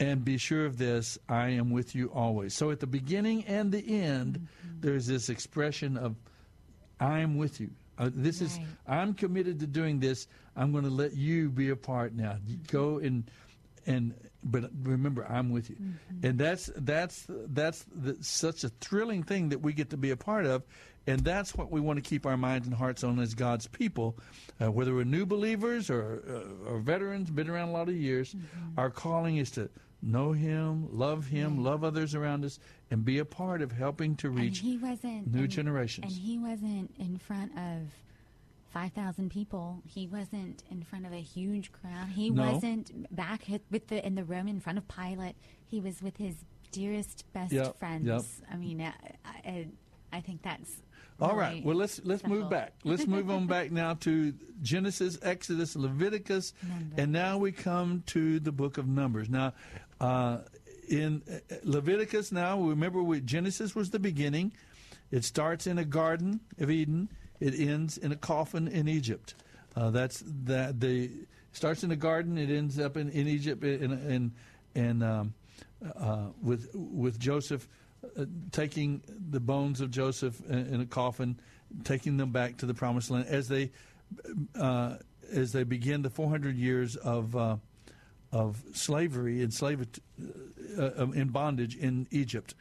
[0.00, 2.54] And be sure of this, I am with you always.
[2.54, 4.80] So at the beginning and the end, mm-hmm.
[4.80, 6.16] there's this expression of,
[7.00, 7.70] I am with you.
[7.96, 10.26] Uh, this is, I'm committed to doing this.
[10.56, 12.36] I'm going to let you be a part now.
[12.46, 13.24] You Go and,
[13.86, 15.76] and, but remember, I'm with you.
[16.22, 20.16] And that's, that's, that's the, such a thrilling thing that we get to be a
[20.16, 20.64] part of.
[21.06, 24.16] And that's what we want to keep our minds and hearts on as God's people,
[24.60, 28.34] uh, whether we're new believers or, uh, or veterans, been around a lot of years.
[28.78, 29.68] Our calling is to
[30.04, 32.58] know Him, love Him, love others around us,
[32.90, 36.12] and be a part of helping to And reach he wasn't new and- generations.
[36.12, 37.88] And he wasn't in front of
[38.72, 39.82] five thousand people.
[39.86, 42.08] He wasn't in front of a huge crowd.
[42.08, 42.52] He No.
[42.52, 45.36] wasn't back with the in the room in front of Pilate.
[45.66, 46.34] He was with his
[46.72, 48.04] dearest, best Yep, friends.
[48.06, 48.22] yep.
[48.50, 48.92] I mean, I,
[49.24, 49.68] I,
[50.12, 50.82] I think that's
[51.20, 51.64] All right.
[51.64, 52.72] Well, let's let's move back.
[52.82, 56.98] Let's move on back now to Genesis, Exodus, Leviticus, Numbers.
[56.98, 59.28] and now we come to the book of Numbers.
[59.28, 59.52] Now,
[60.00, 60.38] uh,
[60.88, 64.52] in uh, Leviticus, now remember, we, Genesis was the beginning.
[65.10, 67.08] It starts in a garden of Eden.
[67.40, 69.34] It ends in a coffin in Egypt.
[69.76, 70.80] Uh, that's that.
[70.80, 71.10] The
[71.52, 72.38] starts in a garden.
[72.38, 73.62] It ends up in, in Egypt.
[73.62, 74.32] In in
[74.74, 75.34] and um,
[75.96, 77.68] uh, with with Joseph
[78.16, 81.38] uh, taking the bones of Joseph in, in a coffin,
[81.84, 83.70] taking them back to the promised land as they
[84.58, 84.96] uh,
[85.32, 87.56] as they begin the 400 years of uh,
[88.32, 89.86] of slavery and slave
[90.78, 92.54] uh, uh, in bondage in Egypt.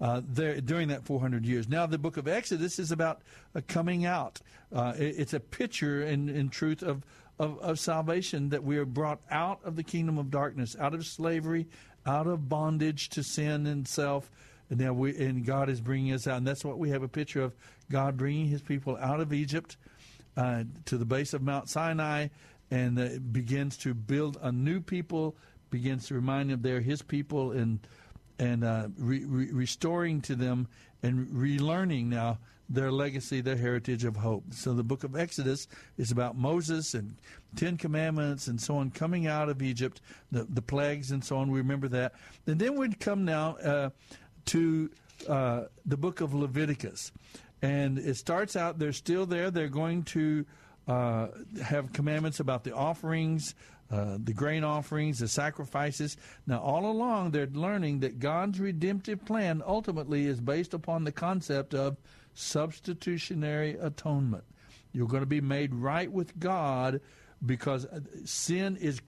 [0.00, 1.68] There during that 400 years.
[1.68, 3.22] Now the book of Exodus is about
[3.68, 4.40] coming out.
[4.72, 7.04] It- it's a picture in, in truth of,
[7.38, 11.06] of of salvation that we are brought out of the kingdom of darkness, out of
[11.06, 11.66] slavery,
[12.06, 14.30] out of bondage to sin and self.
[14.72, 17.08] And now we and God is bringing us out, and that's what we have a
[17.08, 17.54] picture of
[17.90, 19.76] God bringing His people out of Egypt
[20.34, 22.28] uh, to the base of Mount Sinai,
[22.70, 25.36] and uh, begins to build a new people,
[25.68, 27.80] begins to remind them they're His people, and
[28.38, 30.68] and uh, re- re- restoring to them
[31.02, 32.38] and relearning now
[32.70, 34.44] their legacy, their heritage of hope.
[34.54, 35.68] So the book of Exodus
[35.98, 37.16] is about Moses and
[37.56, 40.00] Ten Commandments and so on coming out of Egypt,
[40.30, 41.50] the, the plagues and so on.
[41.50, 42.14] We remember that.
[42.46, 43.90] And then we'd come now uh,
[44.46, 44.90] to
[45.28, 47.12] uh, the book of Leviticus.
[47.60, 49.50] And it starts out, they're still there.
[49.50, 50.44] They're going to
[50.88, 51.28] uh,
[51.62, 53.54] have commandments about the offerings,
[53.90, 56.16] uh, the grain offerings, the sacrifices.
[56.46, 61.74] Now, all along, they're learning that God's redemptive plan ultimately is based upon the concept
[61.74, 61.98] of
[62.34, 64.44] substitutionary atonement.
[64.92, 67.00] You're going to be made right with God
[67.44, 69.00] because uh, sin is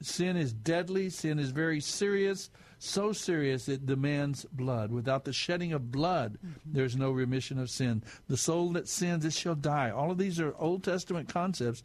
[0.00, 1.10] sin is deadly.
[1.10, 4.92] Sin is very serious, so serious it demands blood.
[4.92, 8.02] Without the shedding of blood, there's no remission of sin.
[8.28, 9.90] The soul that sins, it shall die.
[9.90, 11.82] All of these are Old Testament concepts,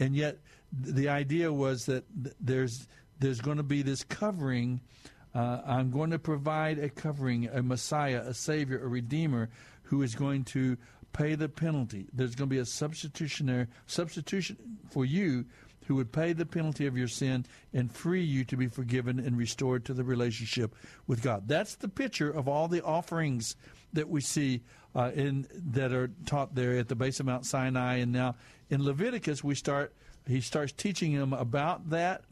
[0.00, 0.38] and yet
[0.82, 2.88] th- the idea was that th- there's
[3.20, 4.80] there's going to be this covering.
[5.34, 9.48] Uh, I'm going to provide a covering, a Messiah, a Savior, a Redeemer,
[9.84, 10.76] who is going to
[11.12, 12.08] pay the penalty.
[12.12, 14.56] There's going to be a substitutionary substitution
[14.90, 15.46] for you
[15.86, 19.36] who would pay the penalty of your sin and free you to be forgiven and
[19.36, 20.74] restored to the relationship
[21.06, 21.48] with God.
[21.48, 23.56] That's the picture of all the offerings
[23.92, 24.62] that we see
[24.94, 28.36] uh, in that are taught there at the base of Mount Sinai, and now
[28.70, 29.94] in Leviticus we start.
[30.26, 32.22] He starts teaching them about that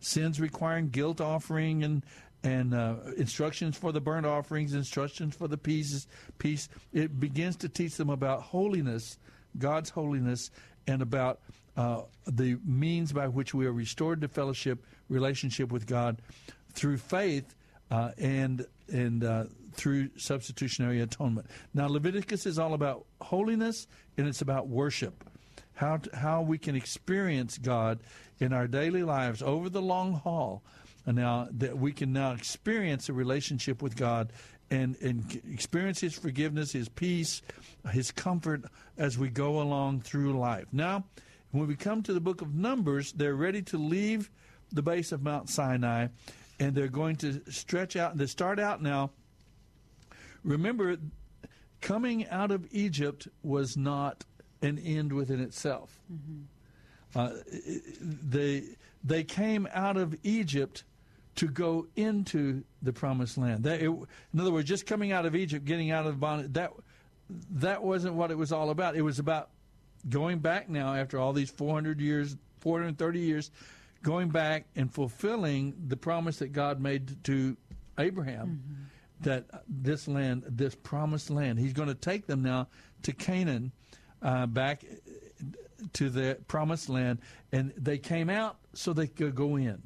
[0.00, 2.04] sins requiring guilt offering and
[2.44, 6.06] and uh, instructions for the burnt offerings, instructions for the peace.
[6.38, 6.68] Peace.
[6.92, 9.18] It begins to teach them about holiness,
[9.58, 10.52] God's holiness,
[10.86, 11.40] and about
[11.78, 16.20] uh, the means by which we are restored to fellowship, relationship with God
[16.74, 17.54] through faith.
[17.90, 21.46] uh, and and uh, through substitutionary atonement.
[21.74, 25.24] Now, Leviticus is all about holiness and it's about worship.
[25.74, 28.00] How to, how we can experience God
[28.40, 30.62] in our daily lives over the long haul.
[31.06, 34.32] And now that we can now experience a relationship with God
[34.70, 37.42] and, and experience His forgiveness, His peace,
[37.92, 38.64] His comfort
[38.96, 40.66] as we go along through life.
[40.72, 41.04] Now,
[41.50, 44.30] when we come to the book of Numbers, they're ready to leave
[44.72, 46.08] the base of Mount Sinai
[46.60, 48.12] and they're going to stretch out.
[48.12, 49.10] And they start out now.
[50.44, 50.96] Remember,
[51.80, 54.24] coming out of Egypt was not
[54.62, 56.00] an end within itself.
[57.14, 57.30] Uh,
[58.00, 58.64] they
[59.04, 60.84] they came out of Egypt
[61.36, 63.62] to go into the promised land.
[63.62, 66.72] They, it, in other words, just coming out of Egypt, getting out of bondage, that
[67.52, 68.96] that wasn't what it was all about.
[68.96, 69.50] It was about
[70.08, 73.50] going back now after all these 400 years, 430 years,
[74.02, 77.56] going back and fulfilling the promise that God made to
[77.98, 78.88] Abraham
[79.20, 82.68] that this land, this promised land, He's going to take them now
[83.02, 83.72] to Canaan,
[84.22, 84.84] uh, back
[85.94, 87.20] to the promised land,
[87.52, 89.82] and they came out so they could go in.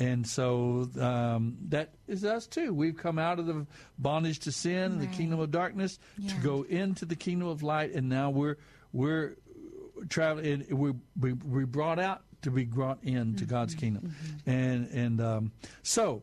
[0.00, 2.72] And so um, that is us too.
[2.72, 3.66] We've come out of the
[3.98, 6.34] bondage to sin and the kingdom of darkness Yeah.
[6.34, 8.56] to go into the kingdom of light, and now we're
[8.92, 9.36] we're
[10.08, 10.64] traveling.
[10.70, 14.14] We we we brought out to be brought into God's kingdom,
[14.46, 16.22] and and um, so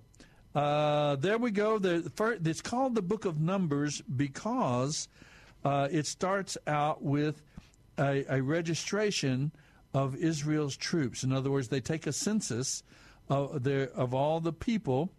[0.56, 1.78] uh, there we go.
[1.78, 5.10] The first, it's called the Book of Numbers because
[5.66, 7.42] uh, it starts out with
[7.98, 9.52] a, a registration
[9.94, 11.24] of Israel's troops.
[11.24, 12.84] In other words, they take a census
[13.30, 15.12] of their of all the people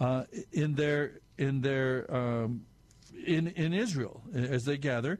[0.00, 2.66] uh, in their in their um,
[3.26, 5.18] in in Israel as they gather,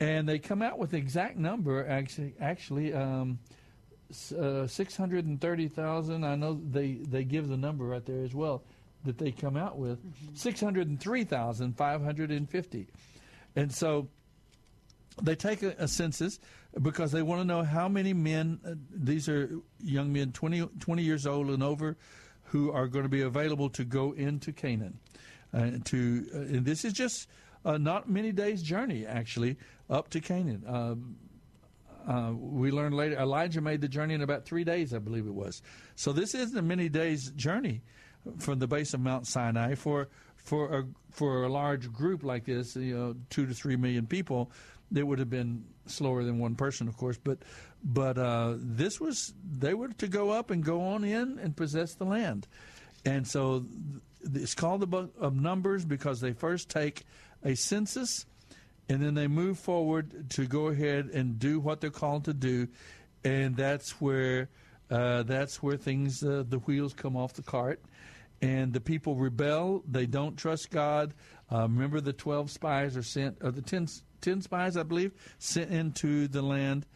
[0.00, 1.86] and they come out with the exact number.
[1.86, 2.92] Actually, actually.
[2.92, 3.38] Um,
[4.38, 6.24] uh, 630,000.
[6.24, 8.64] I know they, they give the number right there as well
[9.04, 10.00] that they come out with.
[10.34, 12.88] 603,550.
[13.56, 14.08] And so
[15.22, 16.38] they take a, a census
[16.80, 19.50] because they want to know how many men, uh, these are
[19.82, 21.96] young men 20, 20 years old and over,
[22.44, 24.98] who are going to be available to go into Canaan.
[25.52, 27.28] Uh, to uh, and this is just
[27.68, 29.58] uh, not many days' journey, actually,
[29.90, 30.64] up to Canaan.
[30.66, 31.16] Um,
[32.08, 35.34] uh, we learned later Elijah made the journey in about three days, I believe it
[35.34, 35.60] was.
[35.94, 37.82] So this isn't a many days journey
[38.38, 42.74] from the base of Mount Sinai for for a for a large group like this,
[42.74, 44.50] you know, two to three million people.
[44.94, 47.40] It would have been slower than one person, of course, but
[47.84, 51.92] but uh, this was they were to go up and go on in and possess
[51.92, 52.48] the land,
[53.04, 53.66] and so
[54.22, 57.04] it's called the book of Numbers because they first take
[57.44, 58.26] a census
[58.88, 62.68] and then they move forward to go ahead and do what they're called to do,
[63.22, 64.48] and that's where
[64.90, 67.82] uh, that's where things uh, the wheels come off the cart,
[68.40, 69.82] and the people rebel.
[69.86, 71.12] They don't trust God.
[71.52, 73.88] Uh, remember, the twelve spies are sent, or the 10,
[74.20, 76.86] 10 spies, I believe, sent into the land,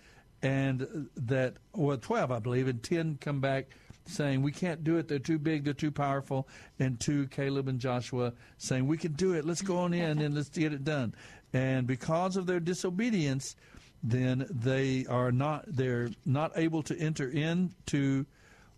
[0.43, 3.67] and that well, twelve, I believe, and ten come back
[4.07, 5.09] saying we can't do it.
[5.09, 5.65] They're too big.
[5.65, 6.49] They're too powerful.
[6.79, 9.45] And two, Caleb and Joshua saying we can do it.
[9.45, 11.15] Let's go on in and let's get it done.
[11.53, 13.57] And because of their disobedience,
[14.03, 18.27] then they are not they're not able to enter into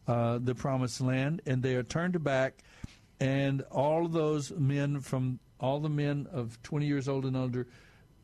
[0.07, 2.63] uh, the promised land, and they are turned back.
[3.21, 7.67] And all those men from all the men of 20 years old and older,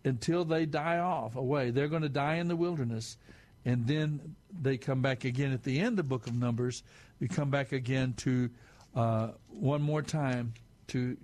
[0.05, 3.17] until they die off away, they're going to die in the wilderness,
[3.65, 6.83] and then they come back again at the end of the book of Numbers.
[7.21, 8.51] We come back again to
[8.95, 10.55] uh, one more time
[10.89, 11.17] to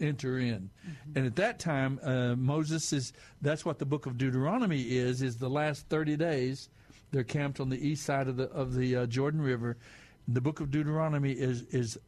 [0.00, 0.70] enter in.
[1.14, 5.36] And at that time, uh, Moses is, that's what the book of Deuteronomy is, is
[5.36, 6.68] the last 30 days.
[7.12, 9.76] They're camped on the east side of the, of the uh, Jordan River.
[10.26, 11.98] The book of Deuteronomy is, is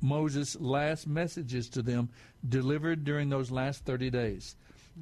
[0.00, 2.08] Moses' last messages to them
[2.48, 4.56] delivered during those last 30 days.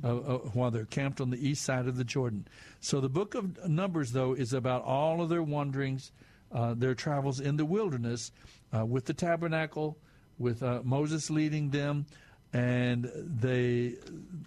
[0.04, 2.46] Uh, uh, while they're camped on the east side of the Jordan.
[2.78, 6.12] So the book of Numbers, though, is about all of their wanderings,
[6.52, 8.30] uh, their travels in the wilderness
[8.72, 9.98] uh, with the tabernacle,
[10.38, 12.06] with uh, Moses leading them,
[12.52, 13.96] and they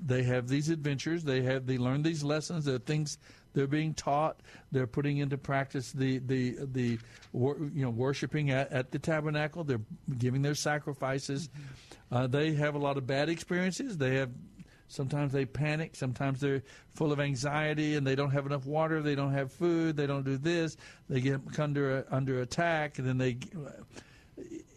[0.04, 1.24] they have these adventures.
[1.24, 2.66] They have they learn these lessons.
[2.66, 3.18] There are things
[3.54, 4.40] they're being taught.
[4.72, 7.00] They're putting into practice the the the
[7.34, 9.64] you know worshiping at, at the tabernacle.
[9.64, 9.82] They're
[10.18, 11.50] giving their sacrifices.
[12.12, 13.98] Uh, they have a lot of bad experiences.
[13.98, 14.30] They have
[14.94, 15.96] Sometimes they panic.
[15.96, 16.62] Sometimes they're
[16.94, 19.02] full of anxiety and they don't have enough water.
[19.02, 19.98] They don't have food.
[19.98, 20.78] They don't do this.
[21.10, 23.38] They get under under attack, and then they.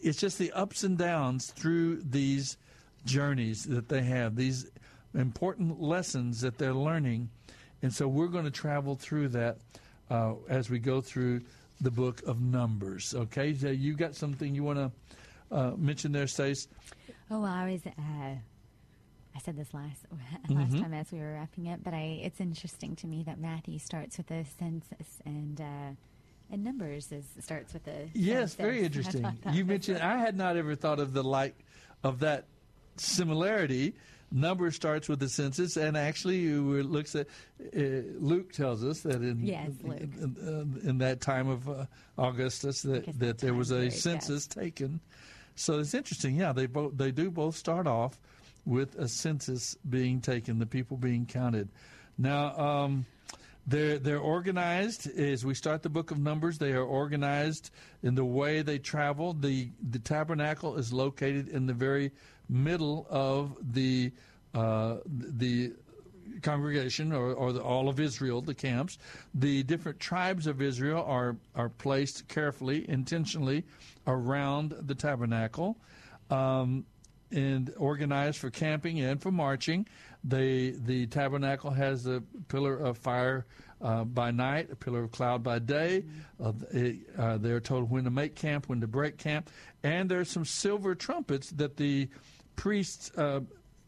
[0.02, 2.56] It's just the ups and downs through these
[3.04, 4.36] journeys that they have.
[4.36, 4.70] These
[5.14, 7.28] important lessons that they're learning,
[7.82, 9.58] and so we're going to travel through that
[10.10, 11.42] uh, as we go through
[11.82, 13.14] the book of Numbers.
[13.14, 16.68] Okay, so you got something you want to uh, mention there, Stace?
[17.30, 17.86] Oh, I was.
[17.86, 18.36] Uh,
[19.36, 20.06] I said this last
[20.48, 20.80] last Mm-hmm.
[20.82, 24.16] time as we were wrapping up, but I it's interesting to me that Matthew starts
[24.16, 25.90] with a census and uh,
[26.50, 28.54] and Numbers is starts with a Yes, census.
[28.64, 29.38] very interesting.
[29.52, 31.54] You mentioned I had not ever thought of the like
[32.02, 32.46] of that
[32.96, 33.94] similarity.
[34.32, 37.28] Number starts with the census, and actually, looks at
[37.62, 37.78] uh,
[38.18, 40.00] Luke tells us that in Yes, Luke.
[40.00, 41.86] in, in that time of uh,
[42.18, 45.00] Augustus that, that that there was a census taken.
[45.54, 46.34] So it's interesting.
[46.34, 48.18] Yeah, they both they do both start off
[48.66, 51.68] with a census being taken, the people being counted.
[52.18, 52.56] Now.
[52.58, 53.06] Um,
[53.68, 56.56] they're they're organized as we start the book of Numbers.
[56.58, 57.70] They are organized
[58.04, 59.32] in the way they travel.
[59.32, 62.12] the The tabernacle is located in the very
[62.48, 64.12] middle of the
[64.54, 65.72] uh, the
[66.42, 68.98] congregation or, or the, all of Israel, the camps.
[69.34, 73.64] The different tribes of Israel are are placed carefully, intentionally
[74.06, 75.76] around the tabernacle.
[76.30, 76.86] Um,
[77.30, 79.86] and organized for camping and for marching.
[80.24, 83.46] They, the tabernacle has a pillar of fire
[83.80, 86.04] uh, by night, a pillar of cloud by day.
[86.42, 89.50] Uh, it, uh, they're told when to make camp, when to break camp,
[89.82, 92.08] and there's some silver trumpets that the
[92.56, 93.40] priests uh,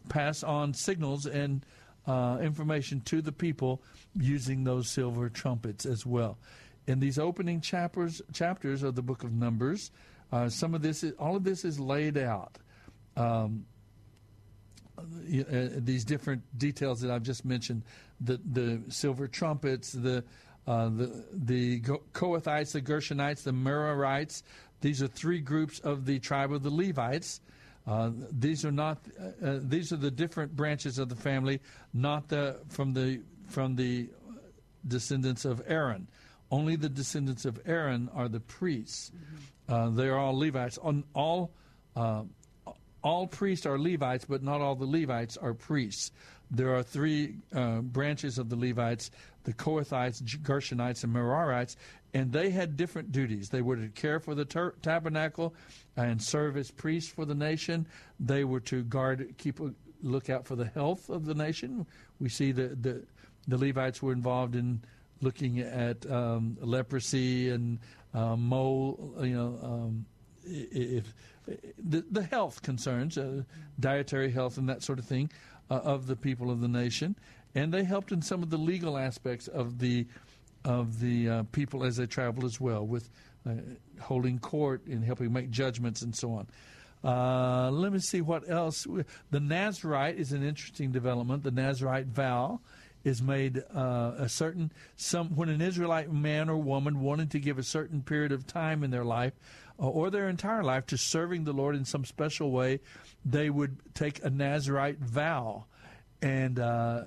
[0.09, 1.65] pass on signals and
[2.07, 3.83] uh, information to the people
[4.15, 6.39] using those silver trumpets as well.
[6.87, 9.91] In these opening chapters, chapters of the book of Numbers,
[10.33, 12.59] uh, some of this, is, all of this is laid out
[13.19, 13.67] um,
[14.99, 15.03] uh,
[15.77, 17.83] these different details that I've just mentioned
[18.21, 20.25] the the silver trumpets, the
[20.67, 24.43] uh, the the Kohathites, the Gershonites, the Merarites.
[24.81, 27.41] These are three groups of the tribe of the Levites.
[27.87, 31.61] Uh, these are not uh, uh, these are the different branches of the family,
[31.95, 34.09] not the from the from the
[34.87, 36.09] descendants of Aaron.
[36.51, 39.13] Only the descendants of Aaron are the priests.
[39.69, 40.79] Uh, they are all Levites.
[40.79, 41.53] On all
[41.95, 42.23] uh,
[43.09, 46.13] all priests are Levites, but not all the Levites are priests.
[46.51, 49.11] There are three uh, branches of the Levites
[49.45, 51.77] the Kohathites, Gershonites, and Merarites,
[52.13, 53.49] and they had different duties.
[53.49, 55.55] They were to care for the ter- tabernacle
[55.97, 57.87] and serve as priests for the nation.
[58.21, 61.87] They were to guard, keep a lookout for the health of the nation.
[62.21, 63.05] We see the, the,
[63.47, 64.83] the Levites were involved in
[65.23, 67.79] looking at um, leprosy and
[68.13, 70.05] uh, mole, you know, um,
[70.49, 71.15] if
[71.79, 73.43] the, the health concerns, uh,
[73.79, 75.31] dietary health and that sort of thing,
[75.71, 77.17] uh, of the people of the nation,
[77.55, 80.07] and they helped in some of the legal aspects of the
[80.65, 83.11] of the uh, people as they travel as well, with
[83.49, 83.53] uh,
[84.01, 86.47] holding court and helping make judgments and so on.
[87.05, 88.87] Uh, let me see what else.
[89.31, 91.45] The Nazarite is an interesting development.
[91.45, 92.61] The Nazarite vow
[93.05, 97.59] is made uh, a certain some when an Israelite man or woman wanted to give
[97.59, 99.33] a certain period of time in their life
[99.79, 102.81] or their entire life to serving the Lord in some special way,
[103.25, 105.65] they would take a Nazarite vow,
[106.21, 107.05] and uh,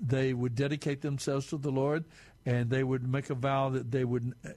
[0.00, 2.04] they would dedicate themselves to the Lord,
[2.46, 4.50] and they would make a vow that they would uh,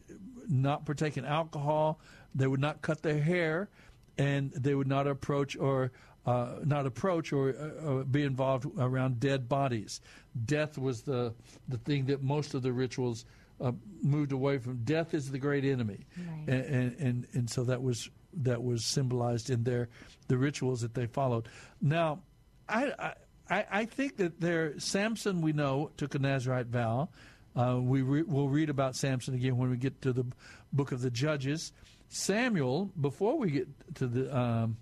[0.48, 2.00] not partake in alcohol,
[2.34, 3.70] they would not cut their hair,
[4.18, 5.92] and they would not approach or
[6.26, 10.02] uh, not approach or uh, uh, be involved around dead bodies.
[10.46, 11.34] Death was the
[11.68, 13.26] the thing that most of the rituals
[13.62, 14.78] uh, moved away from.
[14.84, 16.48] Death is the great enemy, Right.
[16.48, 19.90] and, and and and so that was that was symbolized in their
[20.28, 21.48] the rituals that they followed.
[21.82, 22.20] Now,
[22.68, 22.92] I.
[22.98, 23.14] I
[23.48, 27.10] I, think that there, Samson, we know, took a Nazarite vow.
[27.56, 30.26] Uh, we re, we'll read about Samson again when we get to the
[30.74, 31.72] book of the Judges.
[32.10, 34.78] Samuel, before we get to the um,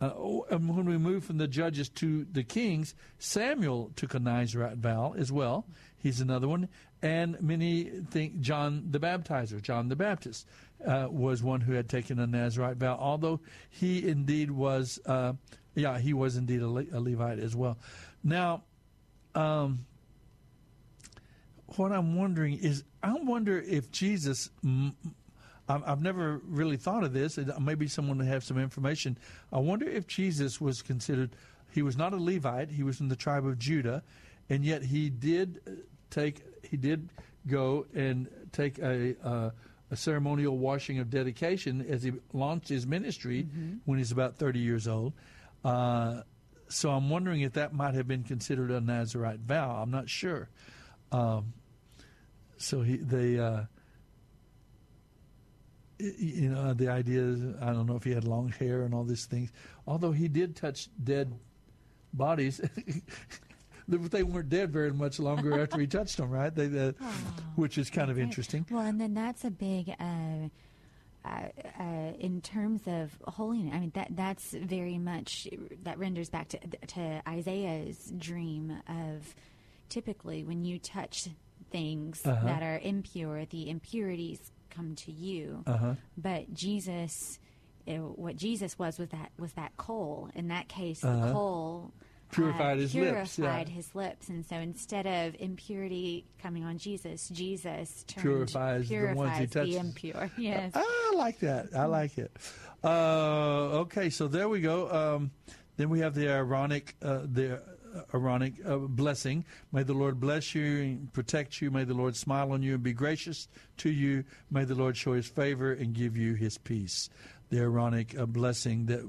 [0.00, 4.18] uh, oh, and when we move from the judges to the kings, Samuel took a
[4.18, 5.66] Nazarite vow as well.
[6.04, 6.68] He's another one.
[7.00, 10.46] And many think John the Baptizer, John the Baptist,
[10.86, 13.40] uh, was one who had taken a Nazarite vow, although
[13.70, 15.32] he indeed was, uh,
[15.74, 17.78] yeah, he was indeed a, Le- a Levite as well.
[18.22, 18.64] Now,
[19.34, 19.86] um,
[21.76, 24.94] what I'm wondering is, I wonder if Jesus m-
[25.66, 27.38] I've never really thought of this.
[27.38, 29.16] and Maybe someone would have some information.
[29.50, 31.30] I wonder if Jesus was considered,
[31.72, 34.02] he was not a Levite, he was from the tribe of Judah,
[34.50, 35.70] and yet he did uh,
[36.14, 37.08] take, he did
[37.46, 39.50] go and take a, uh,
[39.90, 43.46] a ceremonial washing of dedication as he launched his ministry
[43.84, 45.12] when he's about 30 years old.
[45.64, 46.22] Uh,
[46.68, 49.70] so I'm wondering if that might have been considered a Nazarite vow.
[49.82, 50.48] I'm not sure.
[51.12, 51.52] Um,
[52.56, 53.64] so he, they, uh,
[55.98, 59.04] you know, the idea is, I don't know if he had long hair and all
[59.04, 59.52] these things.
[59.86, 61.32] Although he did touch dead
[62.12, 62.60] bodies,
[63.88, 66.54] they weren't dead very much longer after he touched them, right?
[66.54, 66.92] They, uh,
[67.56, 68.66] which is kind of interesting.
[68.70, 70.48] Well, and then that's a big uh,
[71.24, 71.28] uh,
[71.80, 75.48] uh, in terms of holiness, I mean that that's very much
[75.84, 76.58] that renders back to
[76.88, 79.34] to Isaiah's dream of
[79.88, 81.28] typically when you touch
[81.70, 82.46] things Uh-huh.
[82.46, 85.62] that are impure, the impurities come to you.
[85.66, 85.94] Uh-huh.
[86.16, 87.38] But Jesus,
[87.88, 90.28] uh, what Jesus was was that was that coal.
[90.34, 91.26] In that case, Uh-huh.
[91.26, 91.92] the coal.
[92.34, 93.44] Purified uh, his lips, yeah.
[93.44, 99.12] purified his lips, and so instead of impurity coming on Jesus, Jesus turned, Purifies the
[99.14, 99.74] ones he touches.
[99.74, 100.30] the impure.
[100.38, 101.68] Yes, I like that.
[101.76, 102.36] I like it.
[102.82, 104.90] Uh, okay, so there we go.
[104.90, 105.30] Um,
[105.76, 107.62] then we have the Aaronic, uh, the
[108.12, 109.44] Aaronic uh, blessing.
[109.72, 111.70] May the Lord bless you and protect you.
[111.70, 113.48] May the Lord smile on you and be gracious
[113.78, 114.24] to you.
[114.50, 117.08] May the Lord show His favor and give you His peace.
[117.50, 119.08] The Aaronic uh, blessing that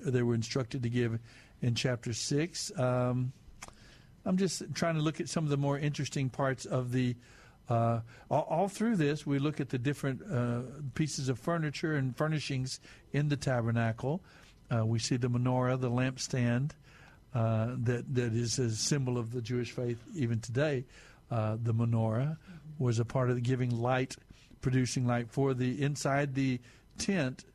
[0.00, 1.18] they were instructed to give
[1.64, 2.70] in chapter six.
[2.78, 3.32] Um,
[4.26, 7.16] I'm just trying to look at some of the more interesting parts of the.
[7.66, 8.00] Uh,
[8.30, 10.60] all, all through this, we look at the different uh,
[10.94, 12.80] pieces of furniture and furnishings
[13.12, 14.22] in the tabernacle.
[14.70, 16.72] Uh, we see the menorah, the lampstand,
[17.34, 20.84] uh, that that is a symbol of the Jewish faith even today.
[21.30, 22.36] Uh, the menorah
[22.78, 24.16] was a part of the giving light,
[24.60, 26.60] producing light for the inside the
[26.98, 27.46] tent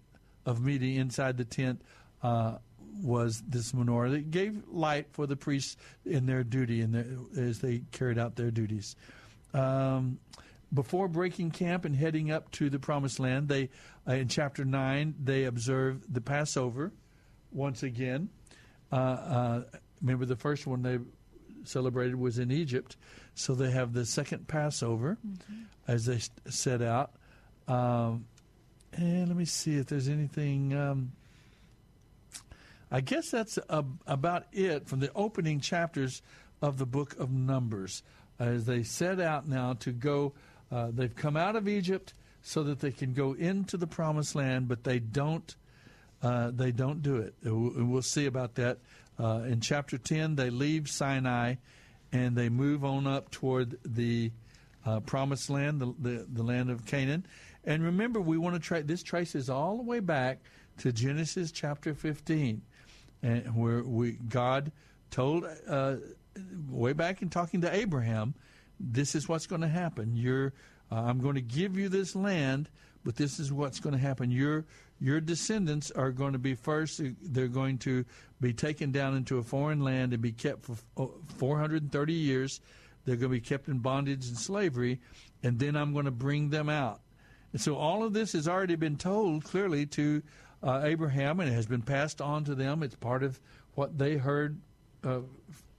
[0.47, 0.95] of meeting.
[0.95, 1.83] Inside the tent
[2.23, 2.57] uh,
[3.01, 7.81] was this menorah that gave light for the priests in their duty and as they
[7.91, 8.95] carried out their duties.
[9.53, 10.19] Um,
[10.73, 13.69] before breaking camp and heading up to the promised land, they
[14.07, 16.91] uh, in chapter nine they observe the Passover
[17.51, 18.29] once again.
[18.91, 19.63] Uh, uh,
[20.01, 20.99] remember, the first one they
[21.63, 22.97] celebrated was in Egypt,
[23.33, 25.17] so they have the second Passover
[25.87, 26.19] as they
[26.49, 27.11] set out.
[27.67, 28.25] Um,
[28.93, 30.75] and let me see if there's anything.
[30.75, 31.11] Um,
[32.91, 36.21] I guess that's a, about it from the opening chapters
[36.61, 38.03] of the book of Numbers.
[38.39, 40.33] As they set out now to go,
[40.71, 44.67] uh, they've come out of Egypt so that they can go into the promised land,
[44.67, 45.55] but they don't.
[46.21, 47.33] Uh, they don't do it.
[47.43, 48.79] We'll see about that.
[49.17, 51.55] Uh, in chapter 10, they leave Sinai
[52.11, 54.31] and they move on up toward the
[54.85, 57.25] uh, promised land, the, the, the land of Canaan.
[57.63, 60.39] And remember, we want to try, this traces all the way back
[60.79, 62.61] to Genesis chapter 15,
[63.21, 64.71] and where we God
[65.11, 65.95] told uh,
[66.69, 68.33] way back in talking to Abraham,
[68.79, 70.15] this is what's going to happen.
[70.15, 70.53] You're,
[70.91, 72.69] uh, I'm going to give you this land,
[73.03, 74.31] but this is what's going to happen.
[74.31, 74.65] Your
[75.01, 77.01] your descendants are going to be first.
[77.21, 78.05] They're going to
[78.41, 82.59] be taken down into a foreign land and be kept for oh, 430 years.
[83.05, 84.99] They're going to be kept in bondage and slavery,
[85.41, 86.99] and then I'm going to bring them out.
[87.53, 90.21] And so all of this has already been told clearly to
[90.63, 92.83] uh, Abraham, and it has been passed on to them.
[92.83, 93.39] It's part of
[93.75, 94.59] what they heard
[95.03, 95.19] uh,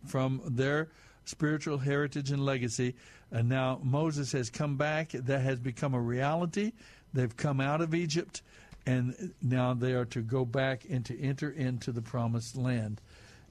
[0.07, 0.89] from their
[1.25, 2.95] spiritual heritage and legacy.
[3.31, 5.11] And now Moses has come back.
[5.11, 6.73] That has become a reality.
[7.13, 8.43] They've come out of Egypt,
[8.87, 13.01] and now they are to go back and to enter into the promised land.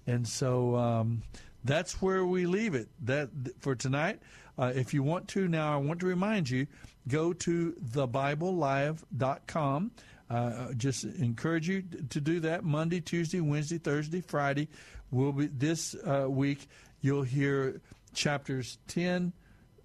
[0.08, 1.24] And so um,
[1.64, 2.90] that's where we leave it.
[3.06, 3.30] That
[3.60, 4.20] for tonight.
[4.58, 6.68] Uh, if you want to now, I want to remind you:
[7.08, 9.92] go to thebiblelive.com.
[10.30, 12.64] Uh, just encourage you to do that.
[12.64, 14.68] Monday, Tuesday, Wednesday, Thursday, Friday
[15.12, 16.68] will be this uh, week.
[17.02, 17.82] You'll hear
[18.14, 19.34] chapters ten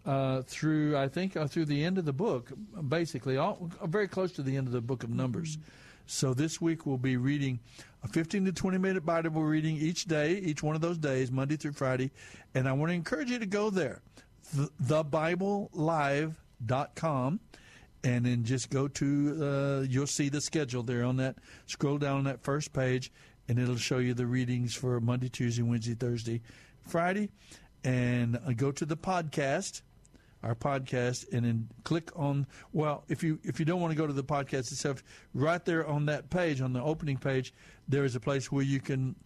[0.05, 2.53] uh, through I think uh, through the end of the book,
[2.89, 5.59] basically, all, very close to the end of the book of Numbers.
[6.07, 7.61] So this week we'll be reading
[8.03, 11.57] a 15 to 20 minute Bible reading each day, each one of those days, Monday
[11.57, 12.11] through Friday.
[12.55, 14.03] And I want to encourage you to go there,
[14.55, 17.41] th- thebiblelive.com,
[18.05, 21.37] and then just go to, uh, you'll see the schedule there on that,
[21.67, 23.11] scroll down on that first page,
[23.49, 26.43] and it'll show you the readings for Monday, Tuesday, Wednesday, Thursday,
[26.87, 27.31] Friday.
[27.83, 29.83] And uh, go to the podcast
[30.43, 34.07] our podcast and then click on well if you if you don't want to go
[34.07, 35.03] to the podcast itself
[35.33, 37.55] right there on that page on the opening page
[37.89, 39.17] there is a place where you can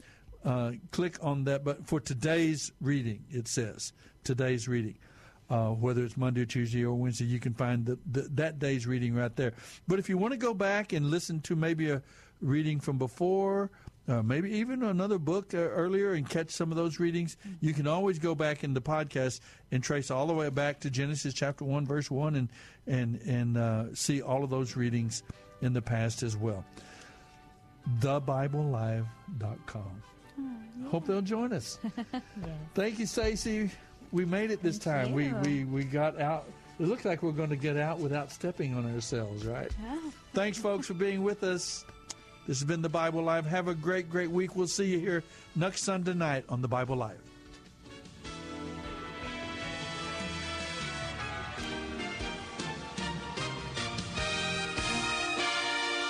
[0.45, 3.93] uh, click on that but for today's reading it says
[4.23, 4.97] today's reading
[5.51, 8.87] uh, whether it's Monday or Tuesday or Wednesday, you can find the, the, that day's
[8.87, 9.53] reading right there.
[9.87, 12.03] But if you want to go back and listen to maybe a
[12.41, 13.71] reading from before,
[14.09, 17.87] uh, maybe even another book uh, earlier and catch some of those readings, you can
[17.87, 21.65] always go back in the podcast and trace all the way back to Genesis chapter
[21.65, 22.49] 1, verse 1, and,
[22.87, 25.23] and, and uh, see all of those readings
[25.61, 26.65] in the past as well.
[28.01, 30.03] TheBibleLive.com.
[30.91, 31.79] Hope they'll join us.
[32.75, 33.71] Thank you, Stacy.
[34.13, 35.13] We made it this time.
[35.13, 36.45] We, we we got out.
[36.81, 39.71] It looks like we're going to get out without stepping on ourselves, right?
[40.33, 41.85] Thanks, folks, for being with us.
[42.47, 43.45] This has been the Bible Live.
[43.47, 44.57] Have a great, great week.
[44.57, 45.23] We'll see you here
[45.57, 47.21] next Sunday night on the Bible Live.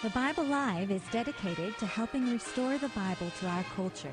[0.02, 4.12] The Bible Live is dedicated to helping restore the Bible to our culture.